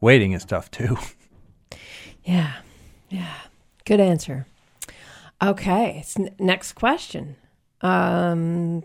waiting 0.00 0.32
is 0.32 0.44
tough 0.44 0.70
too. 0.70 0.96
Yeah. 2.24 2.56
Yeah. 3.08 3.34
Good 3.84 4.00
answer. 4.00 4.46
Okay. 5.42 6.04
next 6.38 6.74
question. 6.74 7.36
Um, 7.80 8.84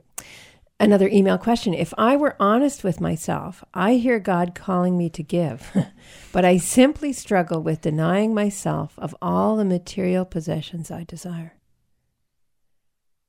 Another 0.78 1.08
email 1.08 1.38
question. 1.38 1.74
If 1.74 1.94
I 1.98 2.18
were 2.18 2.36
honest 2.38 2.84
with 2.84 3.00
myself, 3.00 3.64
I 3.74 3.94
hear 3.94 4.20
God 4.20 4.54
calling 4.56 4.98
me 4.98 5.10
to 5.12 5.24
give, 5.24 5.72
but 6.34 6.44
I 6.44 6.58
simply 6.58 7.14
struggle 7.14 7.62
with 7.62 7.80
denying 7.80 8.34
myself 8.34 8.94
of 8.98 9.16
all 9.22 9.56
the 9.56 9.64
material 9.64 10.26
possessions 10.26 10.92
I 10.92 11.06
desire. 11.06 11.54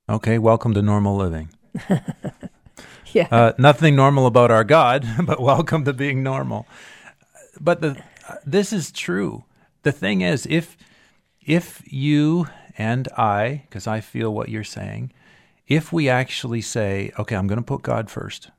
Okay, 0.09 0.37
welcome 0.37 0.73
to 0.73 0.81
normal 0.81 1.15
living. 1.15 1.49
yeah. 3.13 3.27
Uh, 3.31 3.53
nothing 3.57 3.95
normal 3.95 4.25
about 4.25 4.51
our 4.51 4.65
God, 4.65 5.07
but 5.25 5.41
welcome 5.41 5.85
to 5.85 5.93
being 5.93 6.21
normal. 6.21 6.67
But 7.61 7.79
the, 7.79 8.03
uh, 8.27 8.35
this 8.45 8.73
is 8.73 8.91
true. 8.91 9.45
The 9.83 9.93
thing 9.93 10.19
is, 10.19 10.45
if 10.49 10.75
if 11.39 11.81
you 11.85 12.47
and 12.77 13.07
I, 13.17 13.63
because 13.69 13.87
I 13.87 14.01
feel 14.01 14.33
what 14.33 14.49
you're 14.49 14.65
saying, 14.65 15.13
if 15.67 15.91
we 15.91 16.07
actually 16.07 16.61
say, 16.61 17.11
okay, 17.19 17.35
I'm 17.35 17.47
going 17.47 17.59
to 17.59 17.63
put 17.63 17.81
God 17.81 18.09
first, 18.09 18.49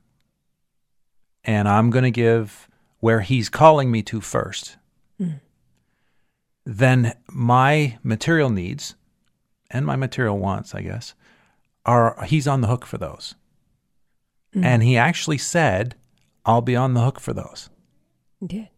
and 1.43 1.67
I'm 1.67 1.89
going 1.89 2.03
to 2.03 2.11
give 2.11 2.69
where 2.99 3.21
He's 3.21 3.49
calling 3.49 3.89
me 3.91 4.03
to 4.03 4.21
first, 4.21 4.77
mm. 5.19 5.39
then 6.65 7.13
my 7.27 7.97
material 8.03 8.49
needs 8.49 8.95
and 9.71 9.85
my 9.85 9.95
material 9.95 10.37
wants, 10.37 10.75
I 10.75 10.81
guess, 10.81 11.15
are 11.85 12.23
He's 12.25 12.47
on 12.47 12.61
the 12.61 12.67
hook 12.67 12.85
for 12.85 12.97
those. 12.97 13.35
Mm. 14.55 14.63
And 14.63 14.83
He 14.83 14.97
actually 14.97 15.37
said, 15.39 15.95
I'll 16.45 16.61
be 16.61 16.75
on 16.75 16.93
the 16.93 17.01
hook 17.01 17.19
for 17.19 17.33
those. 17.33 17.69
He 18.39 18.47
did. 18.47 18.69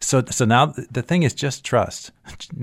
So, 0.00 0.22
so 0.30 0.44
now 0.44 0.66
the 0.66 1.02
thing 1.02 1.22
is 1.22 1.32
just 1.32 1.64
trust. 1.64 2.12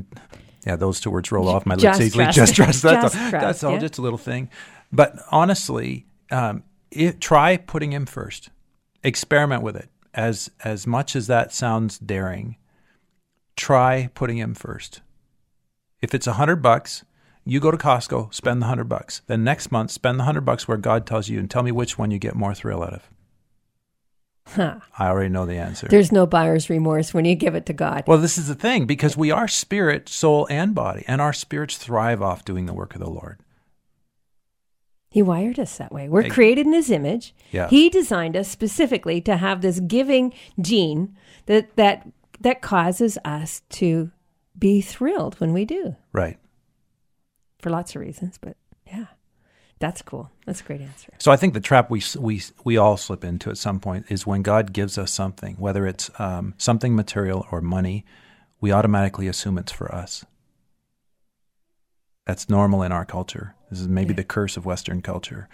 yeah, 0.65 0.75
those 0.75 0.99
two 0.99 1.09
words 1.09 1.31
roll 1.31 1.49
off 1.49 1.65
my 1.65 1.75
lips 1.75 1.99
easily. 1.99 2.25
Just 2.31 2.55
trust. 2.55 2.83
That's 2.83 3.01
just 3.01 3.15
all. 3.15 3.29
Trust, 3.29 3.31
that's 3.31 3.63
all. 3.63 3.73
Yeah. 3.73 3.79
Just 3.79 3.97
a 3.97 4.01
little 4.01 4.19
thing. 4.19 4.49
But 4.93 5.15
honestly, 5.31 6.05
um, 6.31 6.63
it, 6.91 7.19
try 7.19 7.57
putting 7.57 7.91
him 7.91 8.05
first. 8.05 8.51
Experiment 9.03 9.63
with 9.63 9.75
it. 9.75 9.89
As 10.13 10.51
as 10.63 10.85
much 10.85 11.15
as 11.15 11.25
that 11.25 11.51
sounds 11.51 11.97
daring, 11.97 12.57
try 13.55 14.11
putting 14.13 14.37
him 14.37 14.53
first. 14.53 15.01
If 16.01 16.13
it's 16.13 16.27
a 16.27 16.33
hundred 16.33 16.57
bucks, 16.57 17.03
you 17.43 17.59
go 17.59 17.71
to 17.71 17.77
Costco, 17.77 18.31
spend 18.31 18.61
the 18.61 18.67
hundred 18.67 18.87
bucks. 18.87 19.23
Then 19.25 19.43
next 19.43 19.71
month, 19.71 19.89
spend 19.89 20.19
the 20.19 20.25
hundred 20.25 20.45
bucks 20.45 20.67
where 20.67 20.77
God 20.77 21.07
tells 21.07 21.29
you, 21.29 21.39
and 21.39 21.49
tell 21.49 21.63
me 21.63 21.71
which 21.71 21.97
one 21.97 22.11
you 22.11 22.19
get 22.19 22.35
more 22.35 22.53
thrill 22.53 22.83
out 22.83 22.93
of. 22.93 23.09
Huh. 24.45 24.79
I 24.99 25.07
already 25.07 25.29
know 25.29 25.47
the 25.47 25.57
answer. 25.57 25.87
There's 25.87 26.11
no 26.11 26.27
buyer's 26.27 26.69
remorse 26.69 27.13
when 27.13 27.25
you 27.25 27.33
give 27.33 27.55
it 27.55 27.65
to 27.65 27.73
God. 27.73 28.03
Well, 28.05 28.19
this 28.19 28.37
is 28.37 28.47
the 28.47 28.55
thing 28.55 28.85
because 28.85 29.17
we 29.17 29.31
are 29.31 29.47
spirit, 29.47 30.07
soul, 30.09 30.45
and 30.51 30.75
body, 30.75 31.03
and 31.07 31.19
our 31.21 31.33
spirits 31.33 31.77
thrive 31.77 32.21
off 32.21 32.45
doing 32.45 32.67
the 32.67 32.73
work 32.73 32.93
of 32.93 32.99
the 32.99 33.09
Lord. 33.09 33.39
He 35.13 35.21
wired 35.21 35.59
us 35.59 35.77
that 35.77 35.91
way. 35.91 36.09
We're 36.09 36.27
created 36.27 36.65
in 36.65 36.73
his 36.73 36.89
image. 36.89 37.35
Yeah. 37.51 37.69
He 37.69 37.87
designed 37.87 38.35
us 38.35 38.47
specifically 38.47 39.21
to 39.21 39.37
have 39.37 39.61
this 39.61 39.79
giving 39.79 40.33
gene 40.59 41.15
that 41.45 41.75
that 41.75 42.07
that 42.39 42.63
causes 42.63 43.19
us 43.23 43.61
to 43.69 44.09
be 44.57 44.81
thrilled 44.81 45.39
when 45.39 45.53
we 45.53 45.65
do. 45.65 45.95
Right. 46.13 46.39
For 47.59 47.69
lots 47.69 47.95
of 47.95 48.01
reasons, 48.01 48.39
but 48.41 48.57
yeah. 48.87 49.05
That's 49.77 50.01
cool. 50.01 50.31
That's 50.47 50.61
a 50.61 50.63
great 50.63 50.81
answer. 50.81 51.13
So 51.19 51.31
I 51.31 51.35
think 51.35 51.53
the 51.53 51.59
trap 51.59 51.91
we 51.91 52.01
we 52.17 52.41
we 52.63 52.77
all 52.77 52.97
slip 52.97 53.23
into 53.23 53.51
at 53.51 53.59
some 53.59 53.79
point 53.79 54.07
is 54.09 54.25
when 54.25 54.41
God 54.41 54.73
gives 54.73 54.97
us 54.97 55.11
something, 55.11 55.57
whether 55.57 55.85
it's 55.85 56.09
um, 56.19 56.55
something 56.57 56.95
material 56.95 57.45
or 57.51 57.61
money, 57.61 58.03
we 58.61 58.71
automatically 58.71 59.27
assume 59.27 59.59
it's 59.59 59.71
for 59.71 59.93
us. 59.93 60.25
That's 62.25 62.49
normal 62.49 62.81
in 62.81 62.91
our 62.91 63.05
culture. 63.05 63.53
This 63.73 63.81
is 63.81 63.87
maybe 63.87 64.09
yeah. 64.09 64.17
the 64.17 64.23
curse 64.23 64.55
of 64.55 64.67
Western 64.67 65.01
culture. 65.01 65.49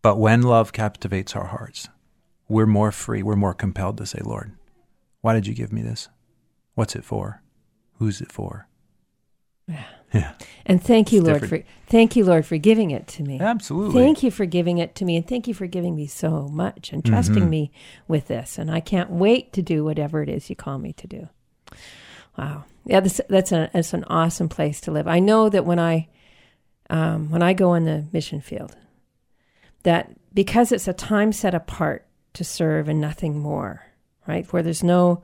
But 0.00 0.16
when 0.16 0.42
love 0.42 0.72
captivates 0.72 1.34
our 1.34 1.46
hearts, 1.46 1.88
we're 2.48 2.66
more 2.66 2.92
free. 2.92 3.24
We're 3.24 3.34
more 3.34 3.52
compelled 3.52 3.98
to 3.98 4.06
say, 4.06 4.20
Lord, 4.24 4.52
why 5.22 5.34
did 5.34 5.48
you 5.48 5.54
give 5.54 5.72
me 5.72 5.82
this? 5.82 6.08
What's 6.74 6.94
it 6.94 7.04
for? 7.04 7.42
Who's 7.98 8.20
it 8.20 8.30
for? 8.30 8.68
Yeah. 9.66 9.84
Yeah. 10.14 10.34
And 10.64 10.80
thank 10.80 11.10
you, 11.10 11.18
it's 11.18 11.26
Lord, 11.26 11.40
different. 11.40 11.66
for 11.66 11.90
thank 11.90 12.14
you, 12.14 12.24
Lord, 12.24 12.46
for 12.46 12.58
giving 12.58 12.92
it 12.92 13.08
to 13.08 13.24
me. 13.24 13.40
Absolutely. 13.40 14.00
Thank 14.00 14.22
you 14.22 14.30
for 14.30 14.46
giving 14.46 14.78
it 14.78 14.94
to 14.94 15.04
me, 15.04 15.16
and 15.16 15.26
thank 15.26 15.48
you 15.48 15.54
for 15.54 15.66
giving 15.66 15.96
me 15.96 16.06
so 16.06 16.46
much 16.46 16.92
and 16.92 17.04
trusting 17.04 17.34
mm-hmm. 17.34 17.50
me 17.50 17.72
with 18.06 18.28
this. 18.28 18.56
And 18.56 18.70
I 18.70 18.78
can't 18.78 19.10
wait 19.10 19.52
to 19.54 19.62
do 19.62 19.84
whatever 19.84 20.22
it 20.22 20.28
is 20.28 20.48
you 20.48 20.54
call 20.54 20.78
me 20.78 20.92
to 20.92 21.08
do. 21.08 21.28
Wow. 22.38 22.64
Yeah, 22.84 23.00
this, 23.00 23.20
that's 23.28 23.50
a 23.50 23.68
that's 23.72 23.92
an 23.94 24.04
awesome 24.04 24.48
place 24.48 24.80
to 24.82 24.92
live. 24.92 25.08
I 25.08 25.18
know 25.18 25.48
that 25.48 25.66
when 25.66 25.80
I 25.80 26.08
um, 26.90 27.30
when 27.30 27.42
I 27.42 27.52
go 27.52 27.70
on 27.70 27.84
the 27.84 28.04
mission 28.12 28.40
field, 28.40 28.76
that 29.82 30.10
because 30.34 30.72
it's 30.72 30.88
a 30.88 30.92
time 30.92 31.32
set 31.32 31.54
apart 31.54 32.06
to 32.34 32.44
serve 32.44 32.88
and 32.88 33.00
nothing 33.00 33.38
more, 33.38 33.82
right? 34.26 34.50
Where 34.52 34.62
there's 34.62 34.82
no 34.82 35.22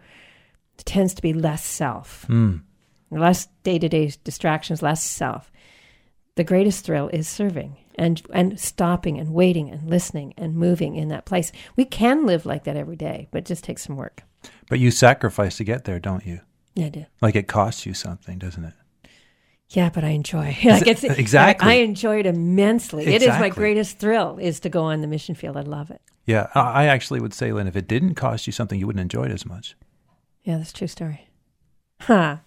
it 0.78 0.84
tends 0.86 1.14
to 1.14 1.22
be 1.22 1.32
less 1.34 1.64
self, 1.64 2.26
Mm. 2.28 2.62
less 3.10 3.46
day 3.62 3.78
to 3.78 3.88
day 3.88 4.12
distractions, 4.24 4.82
less 4.82 5.02
self. 5.02 5.50
The 6.34 6.44
greatest 6.44 6.84
thrill 6.86 7.08
is 7.08 7.28
serving 7.28 7.76
and 7.96 8.22
and 8.32 8.58
stopping 8.58 9.18
and 9.18 9.34
waiting 9.34 9.70
and 9.70 9.88
listening 9.90 10.32
and 10.38 10.54
moving 10.56 10.96
in 10.96 11.08
that 11.08 11.26
place. 11.26 11.52
We 11.76 11.84
can 11.84 12.24
live 12.24 12.46
like 12.46 12.64
that 12.64 12.76
every 12.76 12.96
day, 12.96 13.28
but 13.30 13.38
it 13.38 13.46
just 13.46 13.64
takes 13.64 13.82
some 13.82 13.96
work. 13.96 14.22
But 14.70 14.78
you 14.80 14.90
sacrifice 14.90 15.58
to 15.58 15.64
get 15.64 15.84
there, 15.84 16.00
don't 16.00 16.24
you? 16.24 16.40
Yeah, 16.74 16.86
I 16.86 16.88
do. 16.88 17.06
Like 17.20 17.36
it 17.36 17.48
costs 17.48 17.84
you 17.84 17.92
something, 17.92 18.38
doesn't 18.38 18.64
it? 18.64 18.72
Yeah, 19.72 19.90
but 19.90 20.04
I 20.04 20.10
enjoy. 20.10 20.56
Like 20.64 20.86
it's, 20.86 21.02
Exactly. 21.02 21.68
I, 21.68 21.72
I 21.72 21.74
enjoy 21.76 22.20
it 22.20 22.26
immensely. 22.26 23.06
It 23.06 23.22
is 23.22 23.28
my 23.28 23.48
greatest 23.48 23.98
thrill 23.98 24.38
is 24.38 24.60
to 24.60 24.68
go 24.68 24.84
on 24.84 25.00
the 25.00 25.06
mission 25.06 25.34
field. 25.34 25.56
I 25.56 25.62
love 25.62 25.90
it. 25.90 26.00
Yeah, 26.26 26.48
I 26.54 26.60
I 26.60 26.84
actually 26.86 27.20
would 27.20 27.34
say, 27.34 27.52
Lynn, 27.52 27.66
if 27.66 27.76
it 27.76 27.88
didn't 27.88 28.14
cost 28.14 28.46
you 28.46 28.52
something, 28.52 28.78
you 28.78 28.86
wouldn't 28.86 29.00
enjoy 29.00 29.24
it 29.24 29.32
as 29.32 29.44
much. 29.44 29.76
Yeah, 30.44 30.58
that's 30.58 30.70
a 30.70 30.74
true 30.74 30.86
story. 30.86 31.28
Huh. 32.00 32.38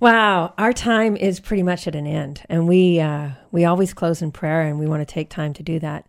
Wow, 0.00 0.54
our 0.56 0.72
time 0.72 1.16
is 1.16 1.40
pretty 1.40 1.62
much 1.62 1.86
at 1.86 1.94
an 1.94 2.06
end, 2.06 2.42
and 2.48 2.66
we 2.66 3.00
uh, 3.00 3.30
we 3.52 3.64
always 3.64 3.92
close 3.92 4.22
in 4.22 4.32
prayer, 4.32 4.62
and 4.62 4.78
we 4.78 4.86
want 4.86 5.06
to 5.06 5.14
take 5.14 5.28
time 5.28 5.52
to 5.54 5.62
do 5.62 5.78
that. 5.80 6.08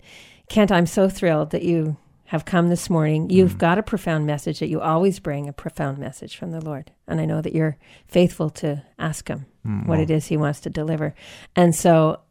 Kent, 0.49 0.71
I'm 0.71 0.85
so 0.85 1.09
thrilled 1.09 1.51
that 1.51 1.63
you 1.63 1.97
have 2.31 2.45
come 2.45 2.69
this 2.69 2.89
morning. 2.89 3.29
You've 3.29 3.57
got 3.57 3.77
a 3.77 3.83
profound 3.83 4.25
message 4.25 4.59
that 4.59 4.69
you 4.69 4.79
always 4.79 5.19
bring 5.19 5.49
a 5.49 5.53
profound 5.53 5.97
message 5.97 6.37
from 6.37 6.51
the 6.51 6.61
Lord, 6.61 6.89
and 7.05 7.19
I 7.19 7.25
know 7.25 7.41
that 7.41 7.53
you're 7.53 7.75
faithful 8.07 8.49
to 8.51 8.81
ask 8.97 9.27
Him 9.27 9.47
what 9.85 9.99
it 9.99 10.09
is 10.09 10.27
He 10.27 10.37
wants 10.37 10.61
to 10.61 10.69
deliver, 10.69 11.13
and 11.57 11.75
so 11.75 12.21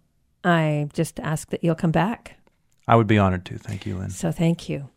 I 0.43 0.89
just 0.95 1.21
ask 1.21 1.51
that 1.51 1.63
you'll 1.63 1.75
come 1.75 1.91
back. 1.91 2.39
I 2.89 2.97
would 2.97 3.09
be 3.09 3.19
honored 3.19 3.45
to. 3.45 3.59
Thank 3.59 3.85
you, 3.85 3.99
Lynn. 3.99 4.09
So 4.09 4.33
thank 4.33 4.71
you. 4.71 4.89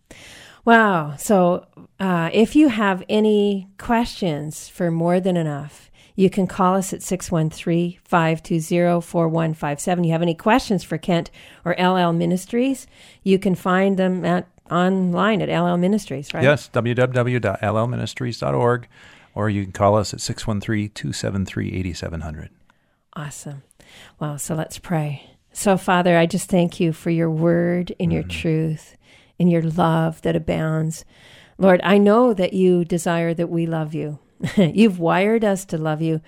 Wow. 0.63 1.18
So 1.18 1.68
uh, 2.00 2.30
if 2.32 2.56
you 2.56 2.70
have 2.70 3.04
any 3.10 3.68
questions 3.78 4.70
for 4.70 4.89
More 4.89 5.20
Than 5.20 5.36
Enough, 5.36 5.92
you 6.16 6.30
can 6.30 6.48
call 6.48 6.76
us 6.76 6.94
at 6.94 7.04
613 7.04 8.00
520 8.06 9.02
4157. 9.02 10.04
You 10.06 10.12
have 10.13 10.22
any 10.22 10.36
questions 10.36 10.82
for 10.82 10.98
Kent 10.98 11.30
or 11.66 11.76
Ellel 11.76 12.16
Ministries, 12.16 12.88
you 13.22 13.38
can 13.38 13.54
find 13.54 13.98
them 13.98 14.24
at 14.24 14.48
online 14.71 15.41
at 15.41 15.49
Ellel 15.49 15.78
Ministries, 15.80 16.34
right? 16.34 16.43
Yes, 16.43 16.69
www.llministries.org, 16.73 18.88
or 19.36 19.49
you 19.49 19.63
can 19.63 19.71
call 19.71 19.95
us 19.95 20.13
at 20.13 20.21
613 20.21 20.89
273 20.89 21.73
8700. 21.73 22.49
Awesome. 23.15 23.63
Wow. 24.19 24.38
So 24.38 24.56
let's 24.56 24.80
pray. 24.80 25.30
So, 25.52 25.78
Father, 25.78 26.17
I 26.17 26.26
just 26.26 26.49
thank 26.49 26.80
you 26.80 26.93
for 26.93 27.12
your 27.12 27.30
word 27.30 27.93
and 27.99 28.12
your 28.12 28.23
truth 28.23 28.97
and 29.39 29.52
your 29.52 29.62
love 29.62 30.23
that 30.23 30.36
abounds. 30.36 31.06
Lord, 31.60 31.80
I 31.84 31.99
know 31.99 32.34
that 32.34 32.54
you 32.54 32.84
desire 32.84 33.36
that 33.36 33.49
we 33.49 33.67
love 33.67 33.93
you. 33.93 34.17
You've 34.58 34.99
wired 34.99 35.45
us 35.45 35.63
to 35.65 35.78
love 35.78 36.02
you, 36.02 36.21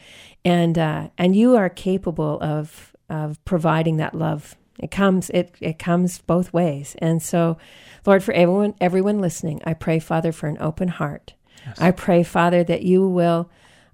and 0.45 0.77
uh, 0.77 1.09
and 1.17 1.35
you 1.35 1.55
are 1.55 1.69
capable 1.69 2.39
of 2.39 2.95
of 3.09 3.43
providing 3.45 3.97
that 3.97 4.13
love. 4.13 4.55
It 4.79 4.91
comes 4.91 5.29
it 5.29 5.55
it 5.61 5.79
comes 5.79 6.19
both 6.19 6.51
ways, 6.51 6.95
and 6.99 7.21
so, 7.21 7.57
Lord, 8.05 8.23
for 8.23 8.33
everyone 8.33 8.75
everyone 8.81 9.19
listening, 9.19 9.61
I 9.65 9.73
pray, 9.73 9.99
Father, 9.99 10.31
for 10.31 10.47
an 10.47 10.57
open 10.59 10.89
heart. 10.89 11.33
I 11.79 11.91
pray, 11.91 12.23
Father, 12.23 12.63
that 12.63 12.83
you 12.83 13.07
will 13.07 13.49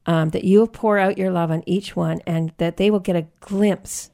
um, 0.05 0.29
that 0.29 0.43
you'll 0.43 0.67
pour 0.67 0.97
out 0.97 1.17
your 1.17 1.31
love 1.31 1.51
on 1.51 1.63
each 1.65 1.95
one, 1.95 2.21
and 2.25 2.51
that 2.57 2.77
they 2.77 2.89
will 2.89 2.99
get 2.99 3.15
a 3.15 3.27
glimpse, 3.39 4.09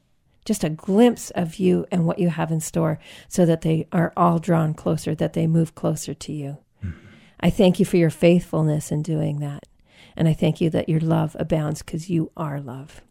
just 0.45 0.63
a 0.63 0.69
glimpse 0.69 1.29
of 1.31 1.55
you 1.55 1.85
and 1.91 2.05
what 2.05 2.19
you 2.19 2.29
have 2.29 2.51
in 2.51 2.59
store, 2.59 2.99
so 3.29 3.45
that 3.45 3.61
they 3.61 3.87
are 3.91 4.11
all 4.17 4.37
drawn 4.37 4.73
closer, 4.73 5.15
that 5.15 5.33
they 5.33 5.47
move 5.47 5.73
closer 5.75 6.13
to 6.13 6.33
you. 6.33 6.57
I 7.39 7.49
thank 7.49 7.79
you 7.79 7.85
for 7.85 7.97
your 7.97 8.09
faithfulness 8.09 8.91
in 8.91 9.03
doing 9.03 9.39
that. 9.39 9.67
And 10.15 10.27
I 10.27 10.33
thank 10.33 10.59
you 10.59 10.69
that 10.71 10.89
your 10.89 10.99
love 10.99 11.35
abounds 11.39 11.81
because 11.83 12.09
you 12.09 12.31
are 12.35 12.59
love. 12.59 13.01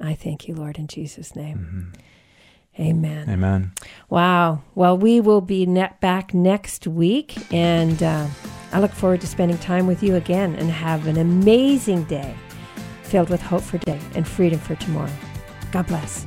I 0.00 0.14
thank 0.14 0.46
you, 0.46 0.54
Lord, 0.54 0.78
in 0.78 0.86
Jesus' 0.86 1.34
name. 1.34 1.92
Amen. 2.80 3.28
Amen. 3.28 3.72
Wow. 4.08 4.62
Well, 4.74 4.96
we 4.96 5.20
will 5.20 5.40
be 5.40 5.66
net 5.66 6.00
back 6.00 6.32
next 6.32 6.86
week, 6.86 7.36
and 7.52 8.02
uh, 8.02 8.26
I 8.72 8.80
look 8.80 8.92
forward 8.92 9.20
to 9.22 9.26
spending 9.26 9.58
time 9.58 9.86
with 9.86 10.02
you 10.02 10.14
again 10.14 10.54
and 10.54 10.70
have 10.70 11.06
an 11.06 11.16
amazing 11.16 12.04
day 12.04 12.34
filled 13.02 13.30
with 13.30 13.42
hope 13.42 13.62
for 13.62 13.78
today 13.78 14.00
and 14.14 14.28
freedom 14.28 14.58
for 14.58 14.76
tomorrow. 14.76 15.12
God 15.72 15.86
bless. 15.86 16.26